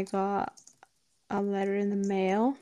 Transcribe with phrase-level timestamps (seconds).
[0.00, 0.58] I got
[1.28, 2.56] a letter in the mail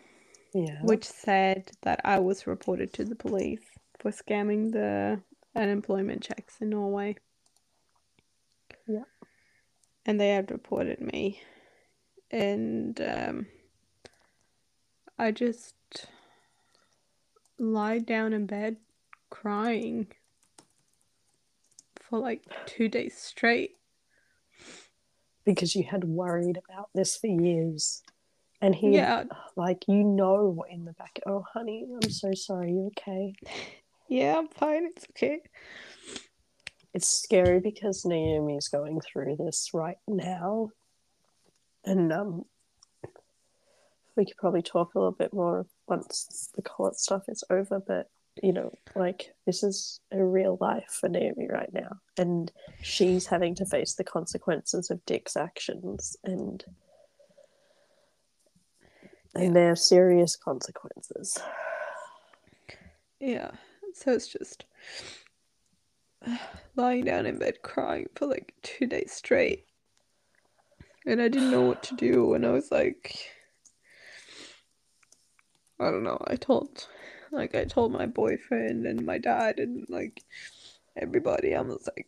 [0.53, 0.81] Yeah.
[0.83, 3.63] which said that I was reported to the police
[4.01, 5.23] for scamming the
[5.55, 7.15] unemployment checks in Norway.
[8.89, 9.05] Yeah.
[10.05, 11.41] And they had reported me.
[12.33, 13.47] And um,
[15.17, 15.77] I just
[17.57, 18.79] lied down in bed
[19.31, 20.09] crying
[22.01, 23.78] for like two days straight.
[25.49, 28.03] Because you had worried about this for years.
[28.61, 29.25] And he, Yeah,
[29.57, 32.73] like, you know, in the back, oh, honey, I'm so sorry.
[32.73, 33.33] You okay?
[34.11, 34.89] yeah, I'm fine.
[34.89, 35.41] It's okay.
[36.93, 40.69] It's scary because Naomi is going through this right now.
[41.83, 42.45] And um,
[44.17, 47.81] we could probably talk a little bit more once the court stuff is over.
[47.81, 48.11] But,
[48.43, 51.91] you know, like, this is a real life for Naomi right now.
[52.17, 52.51] And
[52.83, 56.17] she's having to face the consequences of Dick's actions.
[56.25, 56.65] And
[59.35, 61.39] and they're serious consequences.
[63.21, 63.51] Yeah,
[63.95, 64.65] so it's just
[66.77, 69.65] lying down in bed crying for like two days straight.
[71.07, 73.17] And I didn't know what to do, and I was like,
[75.81, 76.23] I don't know.
[76.27, 76.87] I told,
[77.31, 80.23] like, I told my boyfriend and my dad and like
[80.97, 81.55] everybody.
[81.55, 82.07] I was like,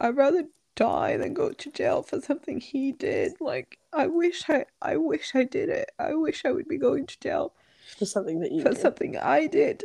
[0.00, 3.32] I'd rather die than go to jail for something he did.
[3.40, 5.90] Like, I wish I, I wish I did it.
[5.98, 7.52] I wish I would be going to jail
[7.98, 8.78] For something that you for did.
[8.78, 9.84] something I did.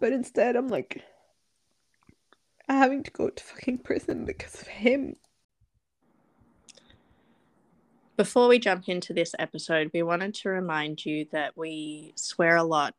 [0.00, 1.02] But instead, I'm like
[2.68, 5.16] having to go to fucking prison because of him.
[8.16, 12.62] Before we jump into this episode, we wanted to remind you that we swear a
[12.62, 12.94] lot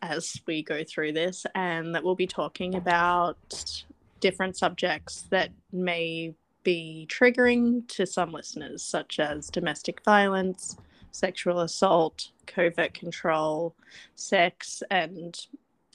[0.00, 3.84] as we go through this and that we'll be talking about
[4.20, 6.32] different subjects that may
[6.62, 10.76] be triggering to some listeners, such as domestic violence,
[11.10, 13.74] sexual assault, coercive control,
[14.14, 15.44] sex, and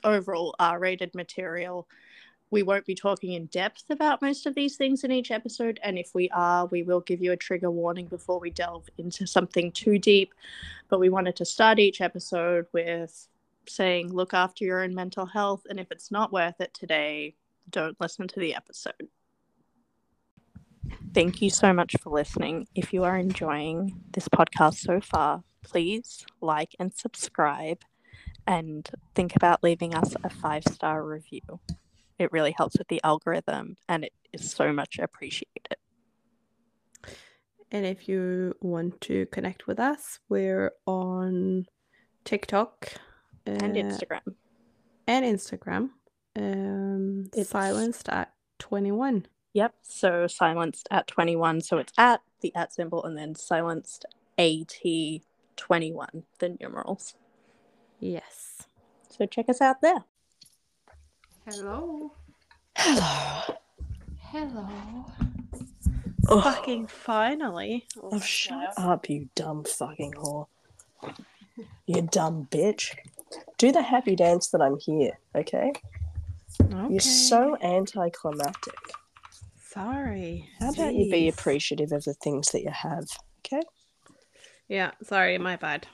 [0.04, 1.88] overall R rated material.
[2.50, 5.98] We won't be talking in depth about most of these things in each episode, and
[5.98, 9.72] if we are, we will give you a trigger warning before we delve into something
[9.72, 10.34] too deep.
[10.90, 13.28] But we wanted to start each episode with
[13.68, 17.36] saying, look after your own mental health, and if it's not worth it today,
[17.70, 19.10] don't listen to the episode.
[21.14, 22.68] Thank you so much for listening.
[22.76, 27.82] If you are enjoying this podcast so far, please like and subscribe
[28.46, 31.60] and think about leaving us a five star review.
[32.20, 35.76] It really helps with the algorithm and it is so much appreciated.
[37.72, 41.66] And if you want to connect with us, we're on
[42.24, 42.94] TikTok
[43.46, 44.36] And uh, Instagram.
[45.06, 45.90] and Instagram.
[46.36, 49.28] Um, It's- silenced at 21.
[49.54, 49.74] Yep.
[49.82, 51.62] So silenced at 21.
[51.62, 54.06] So it's at the at symbol and then silenced
[54.38, 55.22] AT
[55.56, 57.16] 21, the numerals.
[58.00, 58.68] Yes.
[59.10, 60.06] So check us out there.
[61.50, 62.12] Hello.
[62.76, 63.56] Hello.
[64.20, 65.06] Hello.
[66.28, 67.86] Oh, Fucking finally.
[68.04, 70.48] oh, shut up, you dumb fucking whore.
[71.86, 72.96] You dumb bitch.
[73.58, 75.72] Do the happy dance that I'm here, okay?
[76.62, 76.88] Okay.
[76.90, 78.76] You're so anticlimactic.
[79.70, 80.50] sorry.
[80.60, 83.06] How about you be appreciative of the things that you have,
[83.46, 83.62] okay?
[84.68, 85.88] Yeah, sorry, my bad.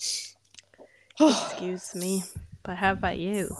[1.20, 2.22] Excuse me.
[2.62, 3.54] But how about you?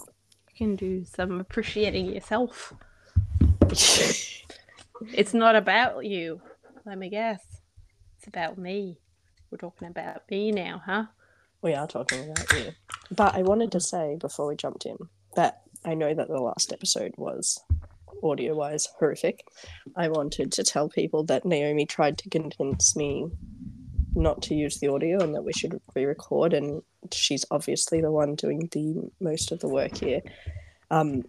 [0.57, 2.73] Can do some appreciating yourself.
[5.13, 6.39] It's not about you.
[6.85, 7.41] Let me guess.
[8.17, 8.97] It's about me.
[9.51, 11.05] We're talking about me now, huh?
[11.65, 12.71] we are talking about you.
[13.09, 14.97] But I wanted to say before we jumped in
[15.35, 17.59] that I know that the last episode was
[18.23, 19.47] audio wise horrific.
[19.97, 23.31] I wanted to tell people that Naomi tried to convince me
[24.15, 26.81] not to use the audio and that we should re record, and
[27.11, 30.21] she's obviously the one doing the most of the work here.
[30.89, 31.25] Um,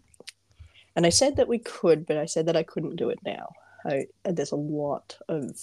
[0.94, 3.48] and I said that we could, but I said that I couldn't do it now.
[3.84, 5.60] I, there's a lot of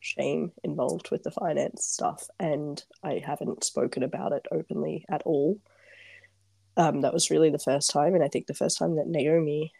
[0.00, 5.58] shame involved with the finance stuff, and I haven't spoken about it openly at all.
[6.76, 9.72] Um, that was really the first time, and I think the first time that Naomi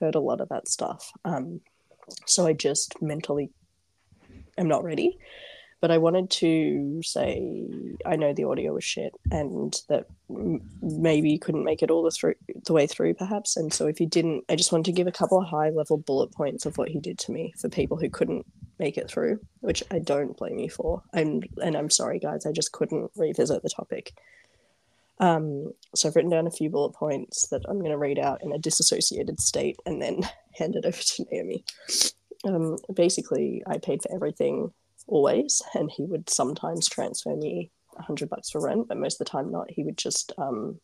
[0.00, 1.12] heard a lot of that stuff.
[1.24, 1.60] Um,
[2.26, 3.50] so I just mentally
[4.58, 5.18] am not ready.
[5.80, 7.66] But I wanted to say
[8.04, 12.02] I know the audio was shit, and that m- maybe you couldn't make it all
[12.02, 12.34] the through
[12.66, 13.56] the way through, perhaps.
[13.56, 15.96] And so if you didn't, I just wanted to give a couple of high level
[15.96, 18.46] bullet points of what he did to me for people who couldn't
[18.78, 21.02] make it through, which I don't blame you for.
[21.14, 22.46] I'm and I'm sorry, guys.
[22.46, 24.12] I just couldn't revisit the topic.
[25.20, 28.42] Um, so I've written down a few bullet points that I'm going to read out
[28.42, 30.22] in a disassociated state and then
[30.58, 31.64] hand it over to Naomi.
[32.44, 34.72] Um, basically, I paid for everything
[35.10, 39.26] always, and he would sometimes transfer me a hundred bucks for rent, but most of
[39.26, 39.70] the time not.
[39.70, 40.80] He would just um,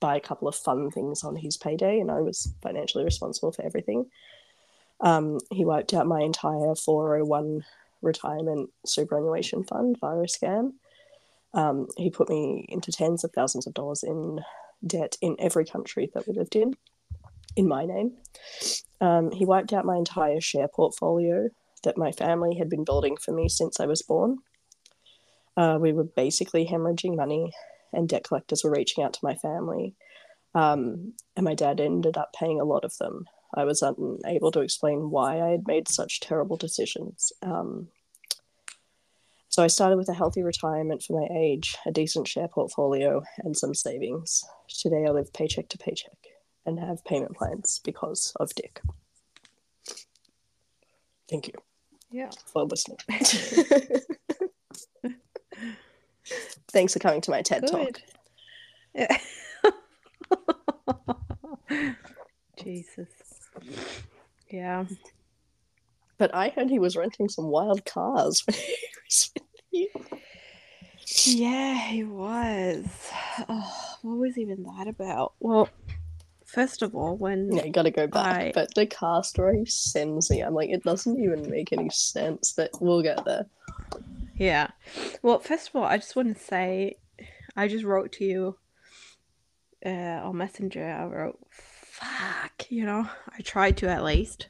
[0.00, 3.64] buy a couple of fun things on his payday, and I was financially responsible for
[3.64, 4.06] everything.
[5.00, 7.64] Um, he wiped out my entire 401
[8.02, 10.72] retirement superannuation fund via a scam.
[11.54, 14.40] Um, he put me into tens of thousands of dollars in
[14.86, 16.76] debt in every country that we lived in,
[17.56, 18.12] in my name.
[19.00, 21.48] Um, he wiped out my entire share portfolio
[21.84, 24.38] that my family had been building for me since I was born.
[25.56, 27.52] Uh, we were basically hemorrhaging money,
[27.92, 29.94] and debt collectors were reaching out to my family.
[30.54, 33.26] Um, and my dad ended up paying a lot of them.
[33.54, 37.32] I was unable to explain why I had made such terrible decisions.
[37.42, 37.88] Um,
[39.48, 43.56] so I started with a healthy retirement for my age, a decent share portfolio, and
[43.56, 44.44] some savings.
[44.68, 46.18] Today I live paycheck to paycheck
[46.66, 48.80] and have payment plans because of Dick.
[51.28, 51.54] Thank you
[52.10, 52.30] Yeah.
[52.46, 52.98] for listening.
[56.70, 58.00] Thanks for coming to my TED Talk.
[58.94, 59.18] Yeah.
[62.62, 63.08] Jesus.
[64.50, 64.84] Yeah.
[66.18, 68.74] But I heard he was renting some wild cars when he
[69.06, 69.88] was with you.
[71.24, 72.86] Yeah, he was.
[73.48, 75.32] Oh, what was even that about?
[75.40, 75.68] Well,
[76.48, 78.40] first of all, when Yeah, you gotta go back.
[78.40, 80.40] I- But the car story sends me.
[80.40, 83.46] I'm like, it doesn't even make any sense, but we'll get there.
[84.36, 84.68] Yeah.
[85.22, 86.96] Well, first of all, I just want to say,
[87.56, 88.56] I just wrote to you
[89.84, 89.88] uh,
[90.26, 90.84] on Messenger.
[90.84, 93.08] I wrote, "Fuck," you know.
[93.36, 94.48] I tried to at least.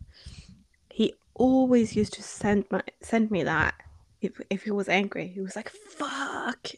[0.90, 3.74] He always used to send my send me that
[4.20, 5.28] if if he was angry.
[5.28, 6.68] He was like, "Fuck."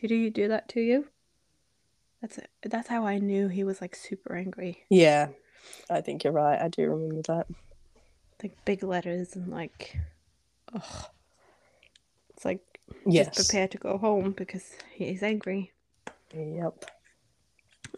[0.00, 1.08] Did he do that to you?
[2.26, 4.84] That's that's how I knew he was like super angry.
[4.90, 5.28] Yeah,
[5.88, 6.60] I think you're right.
[6.60, 7.46] I do remember that.
[8.42, 9.96] Like big letters and like,
[10.74, 11.06] ugh.
[12.30, 12.60] It's like
[13.06, 13.34] Yes.
[13.36, 15.72] just prepare to go home because he's angry.
[16.34, 16.84] Yep.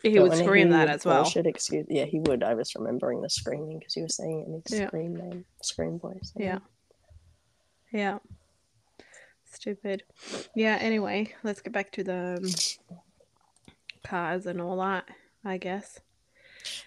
[0.02, 1.22] He But would scream that would as well.
[1.22, 1.86] bullshit excuse.
[1.88, 2.42] Yeah, he would.
[2.42, 4.86] I was remembering the screaming because he was saying it in his Yeah.
[4.88, 6.32] scream name, scream voice.
[6.36, 6.58] Yeah.
[7.92, 8.18] Yeah.
[9.50, 10.04] Stupid.
[10.54, 12.98] Yeah, anyway, let's get back to the um,
[14.08, 15.04] cars and all that,
[15.44, 16.00] I guess.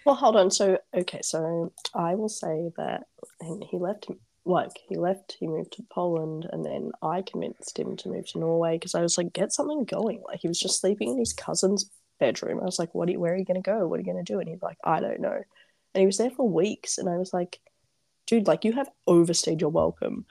[0.05, 0.51] Well, hold on.
[0.51, 3.03] So, okay, so I will say that
[3.41, 4.07] he left.
[4.43, 8.39] Like he left, he moved to Poland, and then I convinced him to move to
[8.39, 10.23] Norway because I was like, get something going.
[10.27, 12.59] Like he was just sleeping in his cousin's bedroom.
[12.59, 13.07] I was like, what?
[13.07, 13.87] Are you, where are you going to go?
[13.87, 14.39] What are you going to do?
[14.39, 15.41] And he's like, I don't know.
[15.93, 17.59] And he was there for weeks, and I was like,
[18.25, 20.25] dude, like you have overstayed your welcome,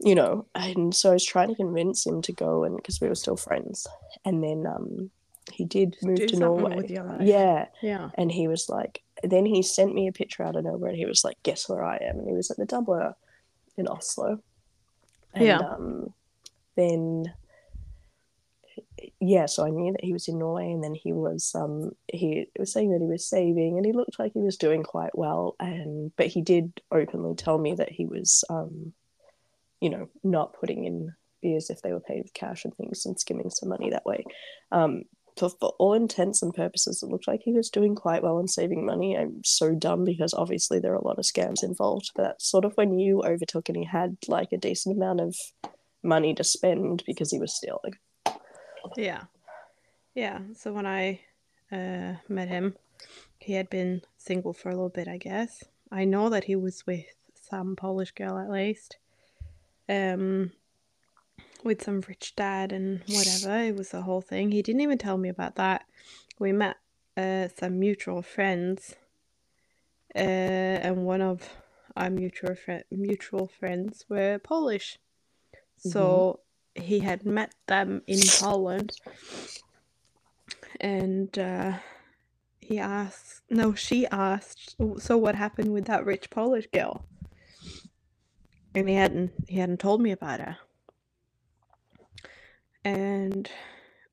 [0.00, 0.46] you know.
[0.54, 3.36] And so I was trying to convince him to go, and because we were still
[3.36, 3.86] friends,
[4.26, 5.10] and then um,
[5.50, 6.76] he did move do to Norway.
[6.76, 7.20] with your life.
[7.22, 8.10] Yeah, Yeah.
[8.16, 11.06] and he was like, then he sent me a picture out of nowhere, and he
[11.06, 12.18] was like, guess where I am?
[12.18, 13.14] And he was at the Dubliner
[13.76, 14.40] in Oslo.
[15.34, 15.58] And, Yeah.
[15.58, 16.12] Um,
[16.76, 17.32] then,
[19.20, 22.46] yeah, so I knew that he was in Norway, and then he was um he
[22.58, 25.56] was saying that he was saving, and he looked like he was doing quite well,
[25.58, 28.92] and but he did openly tell me that he was um,
[29.80, 31.12] you know, not putting in
[31.42, 34.24] beers if they were paid with cash and things, and skimming some money that way.
[34.72, 35.02] Um,
[35.38, 38.50] for, for all intents and purposes, it looked like he was doing quite well and
[38.50, 39.16] saving money.
[39.16, 42.64] I'm so dumb because obviously there are a lot of scams involved, but that's sort
[42.64, 45.36] of when you overtook and he had like a decent amount of
[46.02, 47.94] money to spend because he was stealing.
[48.96, 49.22] Yeah.
[50.14, 50.40] Yeah.
[50.56, 51.20] So when I
[51.70, 52.74] uh, met him,
[53.38, 55.64] he had been single for a little bit, I guess.
[55.90, 57.06] I know that he was with
[57.48, 58.98] some Polish girl at least.
[59.88, 60.52] Um
[61.64, 63.58] with some rich dad and whatever.
[63.58, 64.52] It was the whole thing.
[64.52, 65.84] He didn't even tell me about that.
[66.38, 66.76] We met
[67.16, 68.94] uh, some mutual friends.
[70.14, 71.50] Uh, and one of
[71.96, 74.98] our mutual fri mutual friends were Polish.
[75.76, 76.40] So
[76.74, 78.92] he had met them in Poland
[80.80, 81.74] and uh,
[82.60, 87.04] he asked no she asked so what happened with that rich Polish girl
[88.74, 90.56] and he hadn't he hadn't told me about her
[92.88, 93.50] and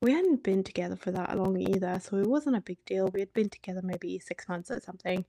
[0.01, 3.19] we hadn't been together for that long either so it wasn't a big deal we
[3.19, 5.25] had been together maybe six months or something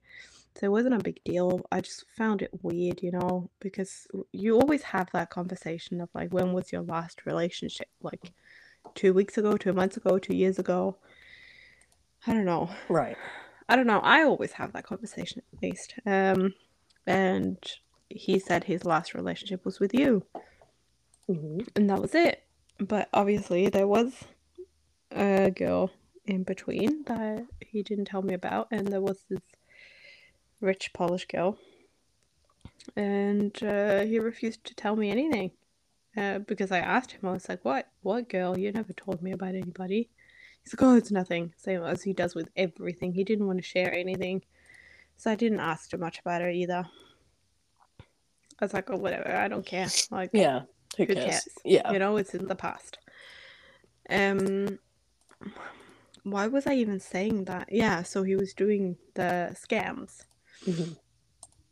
[0.54, 4.54] so it wasn't a big deal i just found it weird you know because you
[4.58, 8.32] always have that conversation of like when was your last relationship like
[8.94, 10.96] two weeks ago two months ago two years ago
[12.26, 13.16] i don't know Right.
[13.68, 14.00] I don't know.
[14.00, 15.94] I always have that conversation at least.
[16.06, 16.54] Um,
[17.06, 17.58] and
[18.08, 20.24] he said his last relationship was with you,
[21.26, 22.45] hmm and that was it.
[22.78, 24.24] But obviously, there was
[25.10, 25.90] a girl
[26.26, 29.40] in between that he didn't tell me about, and there was this
[30.60, 31.58] rich Polish girl.
[32.96, 35.50] and uh, he refused to tell me anything.
[36.16, 37.88] Uh, because I asked him, I was like, "What?
[38.02, 38.58] What girl?
[38.58, 40.08] You never told me about anybody."
[40.62, 43.12] He's like, "Oh, it's nothing." Same as he does with everything.
[43.12, 44.42] He didn't want to share anything,
[45.16, 46.86] so I didn't ask too much about it either.
[48.58, 49.30] I was like, "Oh, whatever.
[49.34, 50.62] I don't care." Like, Yeah.
[50.96, 51.24] Who, Who cares?
[51.24, 51.48] cares?
[51.64, 51.92] Yeah.
[51.92, 52.98] you know, it's in the past.
[54.08, 54.78] Um,
[56.22, 57.68] why was I even saying that?
[57.70, 60.24] Yeah, so he was doing the scams
[60.66, 60.96] Mhm.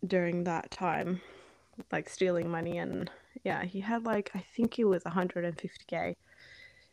[0.06, 1.20] during that time,
[1.90, 3.10] like stealing money, and
[3.42, 6.14] yeah, he had like I think it was 150k.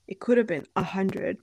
[0.08, 1.38] It could have been 100,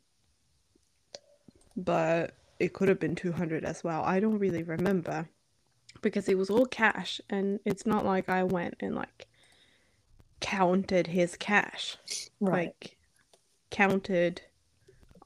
[1.76, 4.02] but it could have been 200 as well.
[4.02, 5.28] I don't really remember
[6.02, 9.27] because it was all cash, and it's not like I went and like
[10.40, 11.97] counted his cash.
[12.40, 12.68] Right.
[12.68, 12.97] like
[13.71, 14.42] counted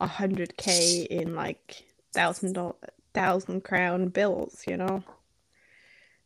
[0.00, 2.74] a hundred k in like thousand dollar
[3.14, 5.04] thousand crown bills you know?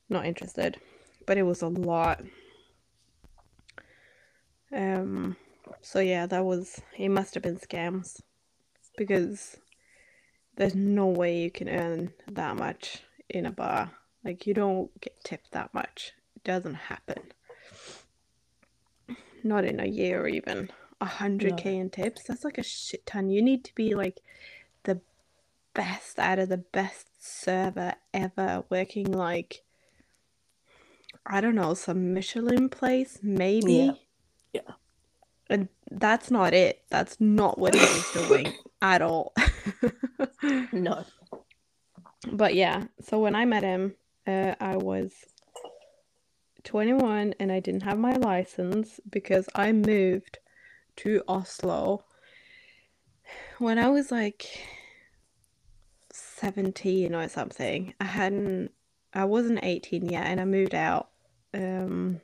[0.09, 0.79] Not interested
[1.27, 2.23] but it was a lot.
[4.73, 5.37] Um
[5.83, 8.21] so yeah that was it must have been scams
[8.97, 9.57] because
[10.57, 13.91] there's no way you can earn that much in a bar.
[14.25, 16.13] Like you don't get tipped that much.
[16.35, 17.21] It doesn't happen
[19.47, 23.05] not in a year or even a hundred k in tips that's like a shit
[23.07, 24.21] ton you need to be like
[24.85, 25.01] the
[25.75, 29.63] best out of the best server ever working like
[31.27, 33.93] i don't know some michelin place maybe Yeah.
[34.55, 34.73] Yeah.
[35.51, 39.35] and that's not it that's not what he was doing at all
[40.73, 41.05] No.
[42.33, 43.95] but yeah so when i met him
[44.27, 45.13] uh, i was
[46.67, 50.39] 21 and i didn't have my license because i moved
[50.97, 52.05] to oslo
[53.59, 54.47] when i was like
[56.37, 57.95] 17 or something.
[58.01, 58.71] I hadn't
[59.15, 61.09] i wasn't 18 yet and i moved out
[61.55, 62.21] um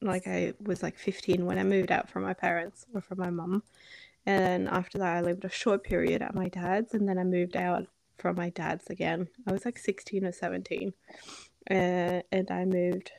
[0.00, 3.30] like i was like 15 when i moved out from my parents or from my
[3.30, 3.62] mum.
[4.26, 7.56] And after that i lived a short period at my dad's and then i moved
[7.56, 7.86] out
[8.18, 9.28] from my dad's again.
[9.46, 10.92] I was like 16 or 17
[11.70, 13.12] uh, and i moved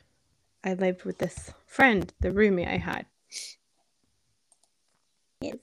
[0.64, 3.06] i lived with this friend the roomie i had.
[5.40, 5.56] Yes.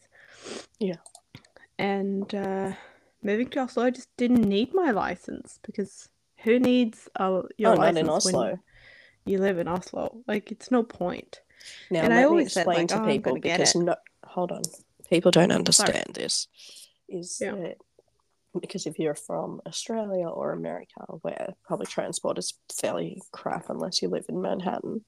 [0.80, 0.98] Yeah.
[1.78, 2.74] and uh
[3.24, 6.10] moving to oslo i just didn't need my license because
[6.44, 8.60] who needs a, your oh, license in when
[9.26, 10.24] you live in oslo?
[10.28, 11.42] Like it's no point.
[11.90, 13.96] Now, and I always said, explain like, to "Oh, people because no,
[14.26, 14.64] hold on,
[15.10, 16.48] people don't understand this.
[17.08, 17.52] Is Yeah.
[17.52, 17.78] that
[18.60, 24.10] because if you're from Australia or America, where public transport is fairly crap unless you
[24.10, 25.06] live in Manhattan,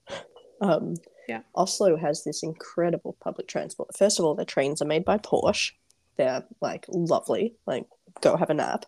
[0.61, 0.95] um,
[1.27, 1.41] Yeah.
[1.55, 3.95] Oslo has this incredible public transport.
[3.97, 5.71] First of all, the trains are made by Porsche.
[6.17, 7.55] They're like lovely.
[7.65, 7.85] Like
[8.21, 8.85] go have a nap.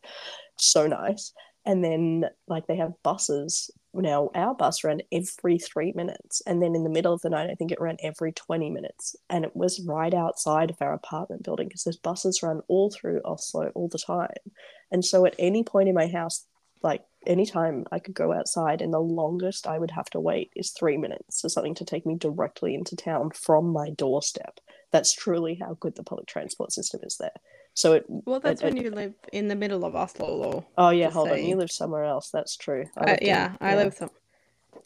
[0.57, 1.33] So nice.
[1.65, 3.71] And then like they have buses.
[3.97, 7.49] Now our bus ran every three minutes, and then in the middle of the night,
[7.49, 11.43] I think it ran every twenty minutes, and it was right outside of our apartment
[11.43, 14.51] building because there's buses run all through Oslo all the time.
[14.91, 16.45] And so at any point in my house,
[16.83, 20.71] like anytime I could go outside, and the longest I would have to wait is
[20.71, 24.59] three minutes for something to take me directly into town from my doorstep.
[24.91, 27.31] That's truly how good the public transport system is there.
[27.75, 28.05] So it.
[28.07, 31.29] well that's I- when you live in the middle of oslo though Oh yeah, hold
[31.29, 31.43] on.
[31.45, 32.29] You live somewhere else.
[32.31, 32.85] That's true.
[32.97, 34.09] I Uh, lived in- yeah, I live some.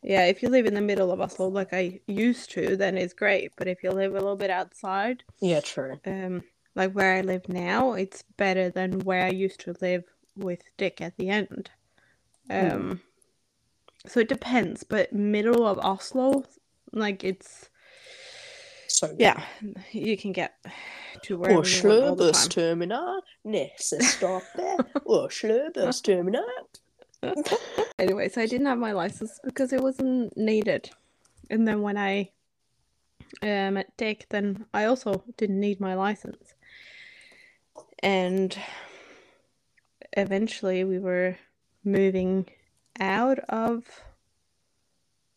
[0.04, 3.14] Yeah, if you live in the middle of Oslo like I used to, then it's
[3.14, 3.52] great.
[3.58, 6.00] But if you live a little bit outside, Yeah, true.
[6.06, 6.44] um,
[6.76, 10.04] like where I live now, it's better than where I used to live
[10.38, 11.70] with Dick at the end.
[12.50, 13.02] Um,
[14.08, 16.46] so it depends, but middle of Oslo,
[16.94, 17.69] like it's
[18.90, 19.44] So yeah,
[19.92, 20.54] you can get
[21.24, 22.50] to wherever you want all the time.
[22.50, 23.22] terminal.
[23.46, 24.44] Nästa stopp
[25.06, 26.44] Oslo buss terminal.
[28.00, 30.90] Anyway, so I didn't have my license because it wasn't needed.
[31.50, 32.32] And then when I
[33.44, 36.54] uh, met Dick, then I also didn't need my license.
[38.02, 38.58] And
[40.16, 41.38] eventually we were
[41.84, 42.48] moving
[43.02, 43.84] out of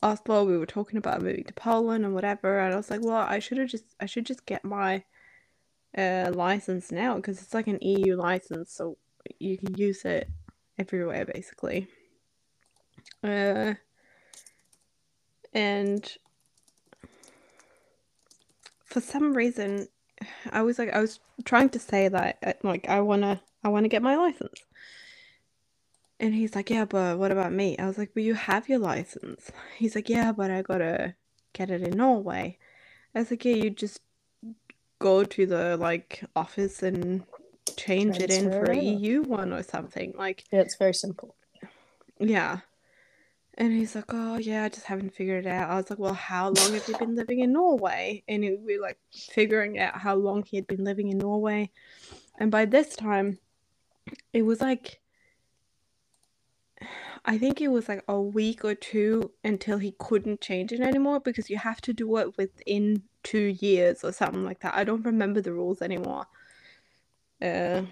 [0.03, 0.45] Oslo.
[0.45, 2.59] We were talking about moving to Poland and whatever.
[2.59, 5.05] And I was like, well, I should have just, I should just get my
[5.97, 8.73] uh, license now because it's like an EU license.
[8.73, 8.99] So
[9.39, 10.29] you can use it
[10.79, 11.89] everywhere basically.
[13.23, 13.75] Uh,
[15.53, 16.17] and
[18.85, 19.89] for some reason,
[20.51, 23.89] I was like, I was trying to say that, uh, like, I wanna, I wanna
[23.89, 24.61] get my license.
[26.23, 27.77] And he's like, yeah, but what about me?
[27.79, 29.51] I was like, but you have your license.
[29.77, 31.17] He's like, yeah, but I gotta
[31.53, 32.59] get it in Norway.
[33.13, 34.01] I was like, yeah, you just
[35.01, 37.25] go to the like office and
[37.77, 38.79] change it in for a.
[38.79, 40.15] EU one or something.
[40.17, 41.35] Like, Yeah, it's very simple.
[42.21, 42.61] yeah.
[43.59, 46.15] And he's like, "Oh yeah, I just haven't figured it out." I was like, "Well,
[46.15, 50.15] how long have you been living in Norway?" And it, we like figuring out how
[50.15, 51.71] long he had been living in Norway.
[52.39, 53.39] And by this time,
[54.33, 55.02] it was like
[57.25, 61.21] I think it was like a week or two until he couldn't change it anymore
[61.21, 64.75] because you have to do it within two years or something like that.
[64.75, 66.27] I don't remember the rules anymore.
[67.41, 67.83] Uh,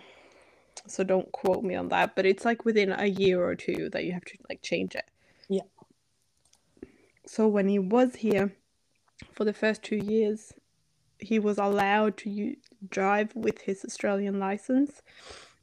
[0.87, 4.05] so don't quote me on that, but it's like within a year or two that
[4.05, 5.09] you have to like change it.
[5.49, 5.63] Yeah.
[7.27, 8.57] So when he was here
[9.33, 10.53] for the first two years,
[11.19, 12.57] he was allowed to
[12.89, 15.03] drive with his Australian license,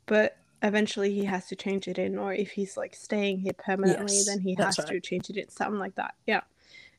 [0.05, 4.15] but eventually he has to change it in, or if he's like staying here permanently,
[4.15, 6.15] Yes, then he has to change it in, something like that.
[6.25, 6.41] Yeah.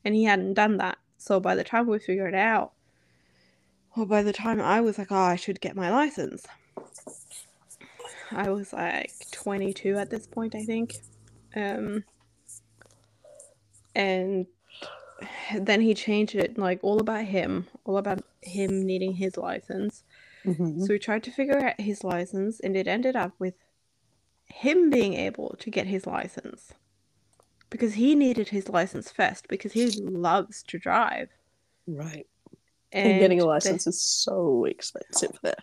[0.04, 0.98] And he hadn't done that.
[1.18, 2.72] So by the time we figured it out,
[3.96, 6.46] or by the time I was like, oh, I should get my license,
[8.30, 10.94] I was like 22 at this point, I think.
[11.56, 12.04] Um,
[13.94, 14.46] and
[15.58, 20.04] then he changed it like all about him, all about him needing his license.
[20.45, 20.80] Mhm.
[20.87, 23.54] So we tried to figure out his license, and it ended up with
[24.47, 26.73] him being able to get his license
[27.71, 31.28] because he needed his license first because he loves to drive.
[31.87, 32.26] Right.
[32.92, 35.62] And, getting a the- license is so expensive there.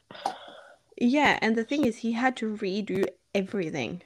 [0.97, 4.01] yeah, and the thing is, he had to redo everything.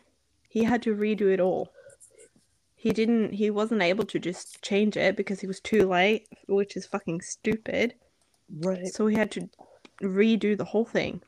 [0.48, 1.72] He had to redo it all.
[2.76, 3.34] He didn't.
[3.34, 7.20] He wasn't able to just change it because he was too late, which is fucking
[7.22, 7.96] stupid.
[8.50, 8.88] Right.
[8.88, 9.50] So he had to
[10.02, 11.22] redo the whole thing.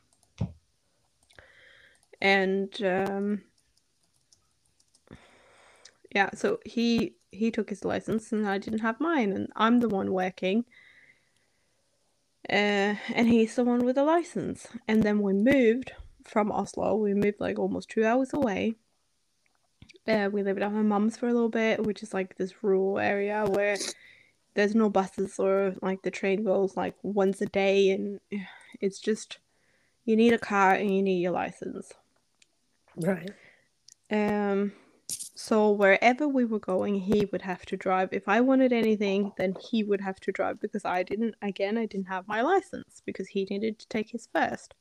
[2.20, 3.42] And um
[6.14, 9.88] yeah, so he he took his license and I didn't have mine and I'm the
[9.88, 10.64] one working.
[12.50, 14.66] Uh, and he's the one with the license.
[14.88, 15.92] And then we moved
[16.24, 16.96] from Oslo.
[16.96, 18.74] We moved like almost two hours away.
[20.06, 22.98] Uh, we lived at my mum's for a little bit, which is like this rural
[22.98, 23.76] area where
[24.54, 28.20] there's no buses or like the train goes like once a day and
[28.80, 29.38] it's just
[30.04, 31.92] you need a car and you need your license.
[32.96, 33.30] Right.
[34.10, 34.72] Um
[35.34, 38.10] so wherever we were going he would have to drive.
[38.12, 41.86] If I wanted anything then he would have to drive because I didn't again I
[41.86, 44.74] didn't have my license because he needed to take his first.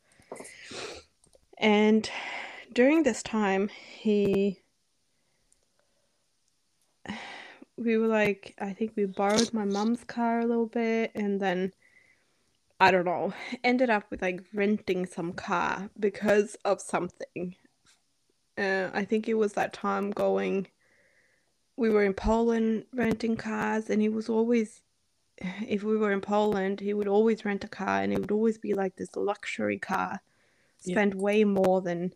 [1.58, 2.10] And
[2.74, 4.62] during this time he
[7.78, 11.74] we were like I think we borrowed my mom's car a little bit and then
[12.80, 17.56] I don't know, ended up with like renting some car because of something.
[18.58, 20.68] Uh, I think it was that time going
[21.78, 24.82] we were in Poland renting cars and he was always
[25.38, 28.58] if we were in Poland he would always rent a car and it would always
[28.58, 30.22] be like this luxury car
[30.84, 30.94] Yeah.
[30.94, 32.14] spend way more than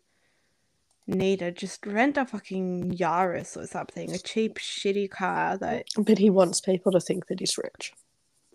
[1.06, 6.30] needed just rent a fucking Yaris or something a cheap shitty car that But he
[6.30, 7.92] wants people to think that he's rich.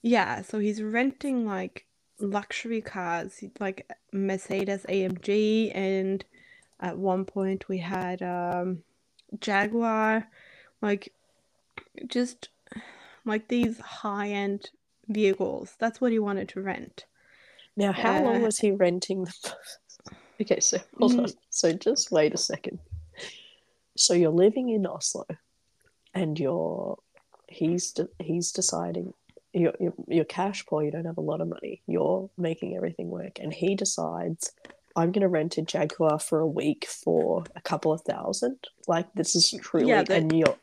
[0.01, 1.85] yeah so he's renting like
[2.19, 6.23] luxury cars like Mercedes AMG and
[6.79, 8.83] at one point we had um
[9.39, 10.27] Jaguar
[10.81, 11.13] like
[12.07, 12.49] just
[13.25, 14.69] like these high-end
[15.07, 17.05] vehicles that's what he wanted to rent
[17.77, 19.33] Now, how long Uh, was he renting the?
[20.41, 21.23] Okay, so hold Mm.
[21.23, 21.29] on.
[21.49, 22.79] So just wait a second.
[23.97, 25.25] So you're living in Oslo,
[26.13, 26.97] and you're
[27.47, 29.13] he's de- he's deciding
[29.53, 30.83] you're, you're you're cash poor.
[30.83, 31.81] You don't have a lot of money.
[31.87, 34.51] You're making everything work, and he decides.
[34.93, 38.57] I'm gonna rent a Jaguar for a week for a couple of thousand.
[38.89, 40.57] Like this is truly, Yeah, the- and you're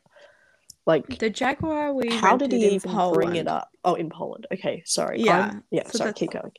[0.85, 3.71] like, the Jaguar we how did he even bring it up?
[3.85, 4.47] Oh, in Poland.
[4.53, 5.23] Okay, sorry.
[5.23, 5.87] Yeah, I'm- yeah.
[5.89, 6.13] so sorry.
[6.13, 6.53] Keep going.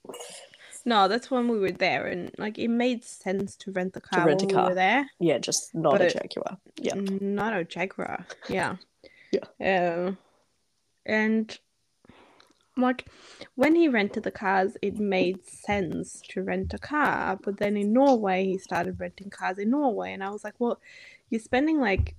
[0.85, 4.21] No that's when we were there and like it made sense to rent the car
[4.21, 4.63] to rent a when car.
[4.65, 6.57] we were there Yeah, just not But a Jaguar.
[6.77, 6.95] Yeah.
[6.95, 8.25] Not a Jaguar.
[8.47, 8.77] Yeah.
[9.31, 9.95] Yeah.
[10.07, 10.17] Um,
[11.05, 11.57] and
[12.77, 13.07] like
[13.55, 17.37] when he rented the cars, it made sense to rent a car.
[17.43, 20.79] But then in Norway, he started renting cars in Norway, and I was like, well,
[21.29, 22.15] you're spending like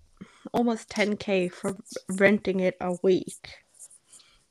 [0.53, 1.77] almost 10k for
[2.11, 3.49] renting it a week,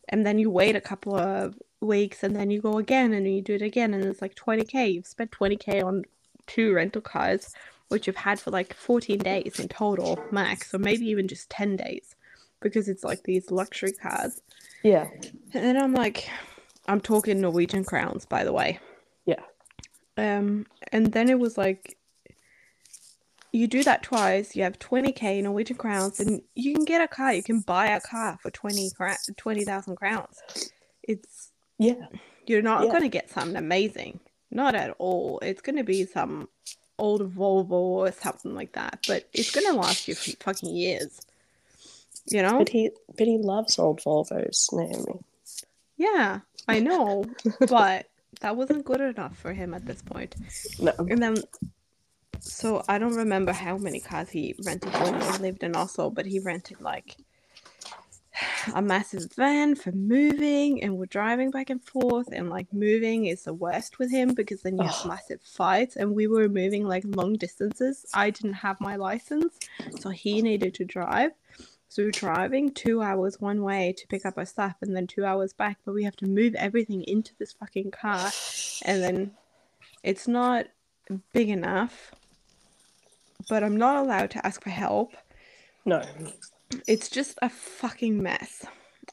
[0.08, 3.42] and then you wait a couple of weeks, and then you go again, and you
[3.42, 4.94] do it again, and it's like 20k.
[4.94, 6.04] You've spent 20k on
[6.48, 7.54] two rental cars
[7.90, 11.76] which you've had for like 14 days in total max or maybe even just 10
[11.76, 12.16] days
[12.60, 14.42] because it's like these luxury cars
[14.84, 15.08] Yeah.
[15.54, 16.28] and then i'm like
[16.88, 18.80] i'm talking norwegian crowns by the way
[19.26, 19.42] Yeah.
[20.18, 21.98] um and then it was like
[23.52, 27.34] you do that twice you have 20k norwegian crowns and you can get a car
[27.34, 30.40] you can buy a car for 20 cra- 20000 crowns
[31.04, 31.39] it's
[31.80, 32.06] Yeah.
[32.46, 32.90] you're not Yeah.
[32.92, 34.20] going to get something amazing.
[34.52, 35.40] Not at all.
[35.42, 36.50] It's going to be some
[36.98, 41.22] old Volvo or something like that, but it's going to last you for fucking years.
[42.28, 42.58] You know?
[42.60, 45.20] But he but he loves old Volvos, Naomi.
[45.98, 47.26] Yeah, I know,
[47.68, 48.08] but
[48.42, 50.36] that wasn't good enough for him at this point.
[50.80, 50.94] No.
[50.98, 51.36] And then,
[52.40, 56.26] so I don't remember how many cars he rented when he lived in Oslo, but
[56.26, 57.18] he rented like
[58.76, 62.30] a massive van for moving, and we're driving back and forth.
[62.32, 65.96] And like moving is the worst with him because then you have massive fights.
[65.96, 68.06] And we were moving like long distances.
[68.14, 69.60] I didn't have my license,
[70.00, 71.32] so he needed to drive.
[71.92, 75.26] So we're driving two hours one way to pick up our stuff and then two
[75.26, 78.30] hours back, but we have to move everything into this fucking car
[78.86, 79.32] and then
[80.04, 80.68] it's not
[81.34, 82.14] big enough.
[83.50, 85.16] But I'm not allowed to ask for help.
[85.84, 86.04] No.
[86.88, 88.66] It's just a fucking mess.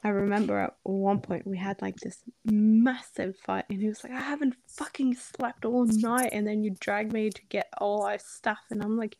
[0.03, 4.13] I remember at one point we had like this massive fight, and he was like,
[4.13, 8.19] I haven't fucking slept all night, and then you drag me to get all our
[8.19, 9.17] stuff, and I'm like,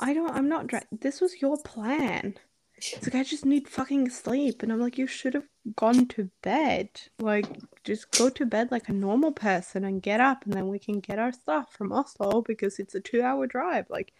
[0.00, 2.34] I don't, I'm not, dra- this was your plan.
[2.76, 6.30] It's like, I just need fucking sleep, and I'm like, you should have gone to
[6.42, 6.88] bed.
[7.18, 7.46] Like,
[7.84, 11.00] just go to bed like a normal person and get up, and then we can
[11.00, 13.86] get our stuff from Oslo because it's a two hour drive.
[13.90, 14.12] Like,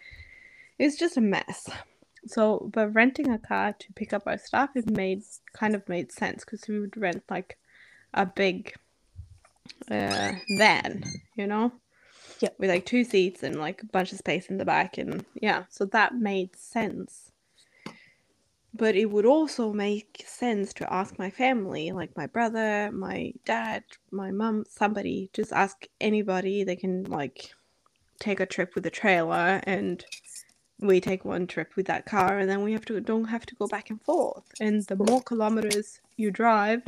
[0.77, 1.69] it's just a mess.
[2.25, 6.11] So, but renting a car to pick up our stuff, it made kind of made
[6.11, 7.57] sense because we would rent like
[8.13, 8.73] a big
[9.89, 11.03] uh, van,
[11.35, 11.71] you know,
[12.39, 12.55] Yep.
[12.59, 15.63] with like two seats and like a bunch of space in the back, and yeah,
[15.69, 17.31] so that made sense.
[18.73, 23.83] But it would also make sense to ask my family, like my brother, my dad,
[24.11, 26.63] my mum, somebody, just ask anybody.
[26.63, 27.51] They can like
[28.19, 30.03] take a trip with a trailer and
[30.87, 33.55] we take one trip with that car and then we have to don't have to
[33.55, 36.81] go back and forth and the more kilometers you drive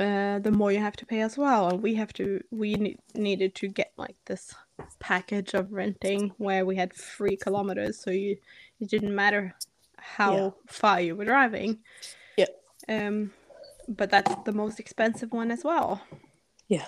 [0.00, 2.98] uh, the more you have to pay as well and we have to we ne-
[3.14, 4.54] needed to get like this
[5.00, 8.36] package of renting where we had three kilometers so you
[8.80, 9.54] it didn't matter
[9.96, 10.50] how Yeah.
[10.68, 11.78] far you were driving
[12.36, 12.46] Yeah.
[12.88, 13.32] um
[13.88, 16.00] but that's the most expensive one as well
[16.68, 16.86] Yeah.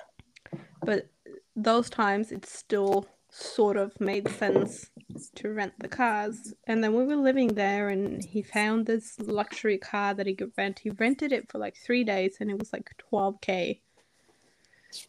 [0.85, 1.09] but
[1.57, 4.91] those times it's still sort of made sense
[5.37, 6.55] to rent the cars.
[6.67, 10.53] And then we were living there, and he found this luxury car that he could
[10.57, 10.81] rent.
[10.81, 13.81] He rented it for like three days, and it was like 12k.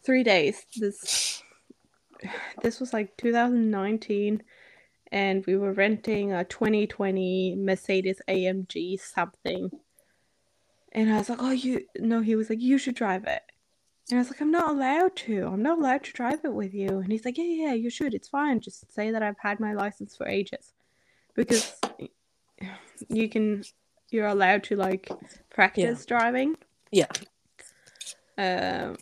[0.04, 0.64] Three days.
[0.76, 1.42] This
[2.62, 4.42] this was like 2019,
[5.10, 9.70] and we were renting a 2020 Mercedes AMG something.
[10.92, 13.42] And I was like, "Oh, you no." He was like, "You should drive it."
[14.10, 15.46] And I was like, I'm not allowed to.
[15.46, 16.98] I'm not allowed to drive it with you.
[16.98, 18.14] And he's like, Yeah, yeah, yeah, you should.
[18.14, 18.60] It's fine.
[18.60, 20.72] Just say that I've had my license for ages.
[21.34, 21.78] Because
[23.08, 23.64] you can,
[24.10, 25.08] you're allowed to like
[25.50, 26.56] practice driving.
[26.90, 27.06] Yeah.
[28.36, 28.96] Um,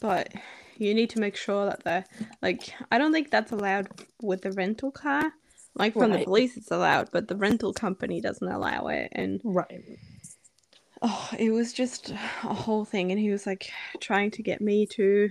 [0.00, 0.32] but
[0.78, 2.04] you need to make sure that the,
[2.42, 3.88] like, I don't think that's allowed
[4.20, 5.32] with the rental car.
[5.74, 9.10] Like from the police, it's allowed, but the rental company doesn't allow it.
[9.12, 9.98] And Right.
[11.02, 13.10] Oh, it was just a whole thing.
[13.10, 15.30] And he was like trying to get me to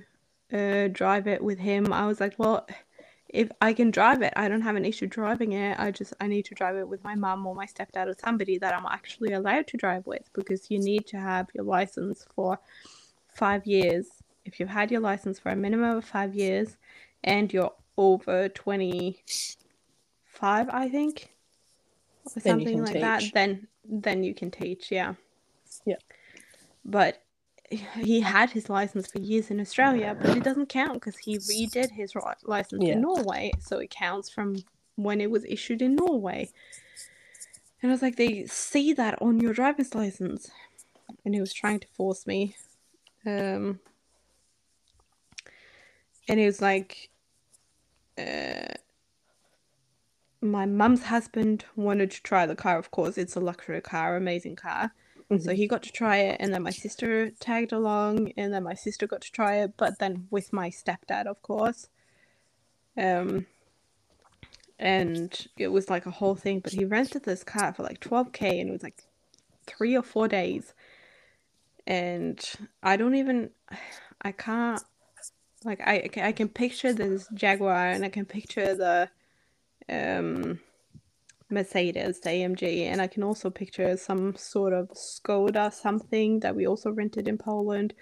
[0.51, 1.91] uh, drive it with him.
[1.91, 2.67] I was like, well,
[3.29, 5.79] if I can drive it, I don't have an issue driving it.
[5.79, 8.57] I just I need to drive it with my mum or my stepdad or somebody
[8.59, 12.57] that I'm actually allowed to drive with because you need to have your license for
[13.33, 14.07] five years.
[14.45, 16.77] If you've had your license for a minimum of five years
[17.23, 21.33] and you're over 25, I think,
[22.25, 25.15] or Then something like that, then then you can teach, yeah.
[25.85, 25.97] Yeah.
[26.83, 27.21] But
[27.69, 31.91] he had his license for years in Australia, but it doesn't count because he redid
[31.91, 32.93] his license Yeah.
[32.93, 34.57] in Norway, so it counts from
[34.95, 36.49] when it was issued in Norway.
[37.81, 40.49] And I was like, they see that on your driver's license,
[41.23, 42.55] and he was trying to force me.
[43.25, 43.79] Um,
[46.27, 47.09] and he was like,
[48.17, 48.73] uh,
[50.41, 52.77] my mum's husband wanted to try the car.
[52.77, 54.93] Of course, it's a luxury car, amazing car.
[55.29, 55.55] So Mhm.
[55.55, 59.07] he got to try it, and then my sister tagged along, and then my sister
[59.07, 61.89] got to try it, but then with my stepdad, of course.
[62.97, 63.47] Um,
[64.79, 66.59] and it was like a whole thing.
[66.59, 69.03] But he rented this car for like 12k, and it was like
[69.65, 70.73] three or four days.
[71.87, 72.39] And
[72.83, 73.51] I don't even,
[74.21, 74.83] I can't,
[75.63, 79.09] like, I, I can picture this Jaguar, and I can picture the,
[79.89, 80.59] um,
[81.55, 86.67] Mercedes, the AMG, and I can also picture some sort of Skoda something that we
[86.67, 87.95] also rented in Poland.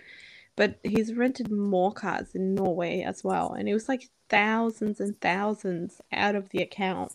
[0.55, 5.19] But he's rented more cars in Norway as well, and it was like thousands and
[5.21, 7.13] thousands out of the account.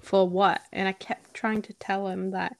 [0.00, 0.62] For what?
[0.72, 2.56] And I kept trying to tell him that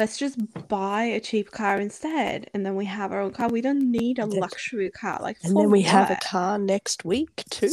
[0.00, 3.48] let's just buy a cheap car instead, and then we have our own car.
[3.48, 5.18] We don't need a luxury car.
[5.20, 7.68] Like, And then we have a car next week too.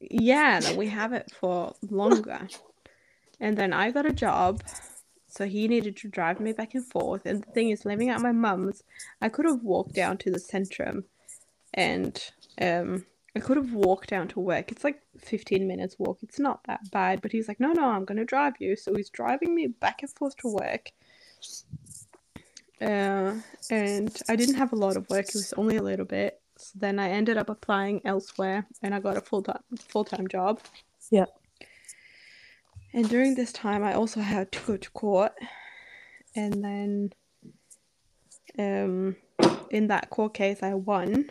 [0.00, 2.48] Yeah, we have it for longer.
[3.40, 4.62] and then I got a job,
[5.26, 7.26] so he needed to drive me back and forth.
[7.26, 8.82] And the thing is, living at my mum's,
[9.20, 11.04] I could have walked down to the centrum,
[11.74, 12.22] and
[12.60, 13.04] um,
[13.38, 14.72] I could have walked down to work.
[14.72, 16.18] It's like 15 minutes walk.
[16.22, 17.20] It's not that bad.
[17.20, 18.74] But he's like, no, no, I'm going to drive you.
[18.74, 20.90] So he's driving me back and forth to work.
[22.80, 23.34] Uh,
[23.70, 25.28] and I didn't have a lot of work.
[25.28, 26.40] It was only a little bit.
[26.58, 30.26] So then I ended up applying elsewhere, and I got a full time full time
[30.28, 30.60] job.
[31.10, 31.26] Yeah.
[32.92, 35.32] And during this time, I also had to go to court,
[36.34, 37.12] and then,
[38.58, 39.16] um,
[39.70, 41.30] in that court case, I won.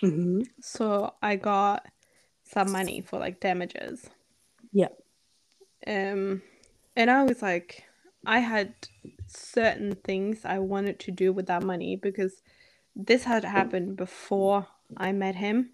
[0.00, 1.86] hmm So I got
[2.44, 4.08] some money for like damages.
[4.72, 4.88] Yeah.
[5.86, 6.42] Um,
[6.96, 7.84] and I was like,
[8.26, 8.74] I had
[9.26, 12.42] certain things I wanted to do with that money because
[12.96, 15.70] this had happened before I met him,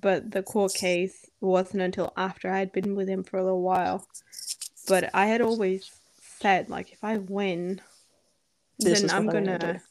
[0.00, 3.62] but the court case wasn't until after I had been with him for a little
[3.62, 4.06] while.
[4.88, 5.90] But I had always
[6.40, 7.80] said, like, if I win,
[8.78, 9.82] This then I'm gonna gonna,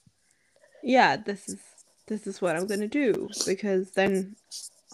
[0.84, 1.60] yeah, this is
[2.08, 4.36] this is what I'm gonna do because then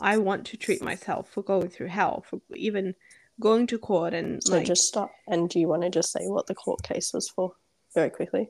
[0.01, 2.95] I want to treat myself for going through hell, for even
[3.39, 5.11] going to court and So like, just stop.
[5.27, 7.53] And do you want to just say what the court case was for,
[7.93, 8.49] very quickly?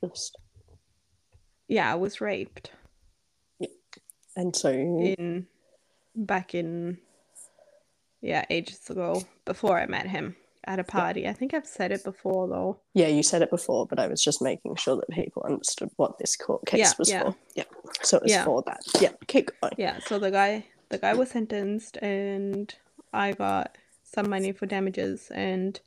[0.00, 0.36] Just
[1.72, 2.70] yeah, I was raped
[3.58, 3.68] Yeah.
[4.36, 5.46] and so in
[6.14, 6.98] back in
[8.20, 11.26] yeah ages ago before I met him at a party.
[11.26, 12.78] I think I've said it before though.
[12.94, 16.18] yeah, you said it before, but I was just making sure that people understood what
[16.18, 17.22] this court case Yeah, was yeah.
[17.22, 17.36] for.
[17.56, 17.64] Yeah.
[18.02, 18.44] So it was Yeah.
[18.44, 18.80] for that.
[19.00, 19.12] Yeah.
[19.26, 19.72] Keep going.
[19.76, 22.72] Yeah, so the guy the guy was sentenced and
[23.12, 25.80] I got some money for damages and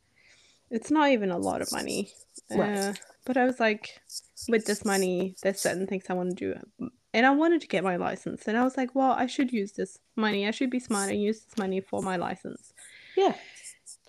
[0.70, 2.10] it's not even a lot of money.
[2.52, 2.78] Right.
[2.78, 2.94] Uh,
[3.26, 4.02] but I was like
[4.48, 7.84] with this money there's certain things I want to do and I wanted to get
[7.84, 10.46] my license and I was like, well, I should use this money.
[10.46, 12.74] I should be smart and use this money for my license.
[13.16, 13.36] Yeah.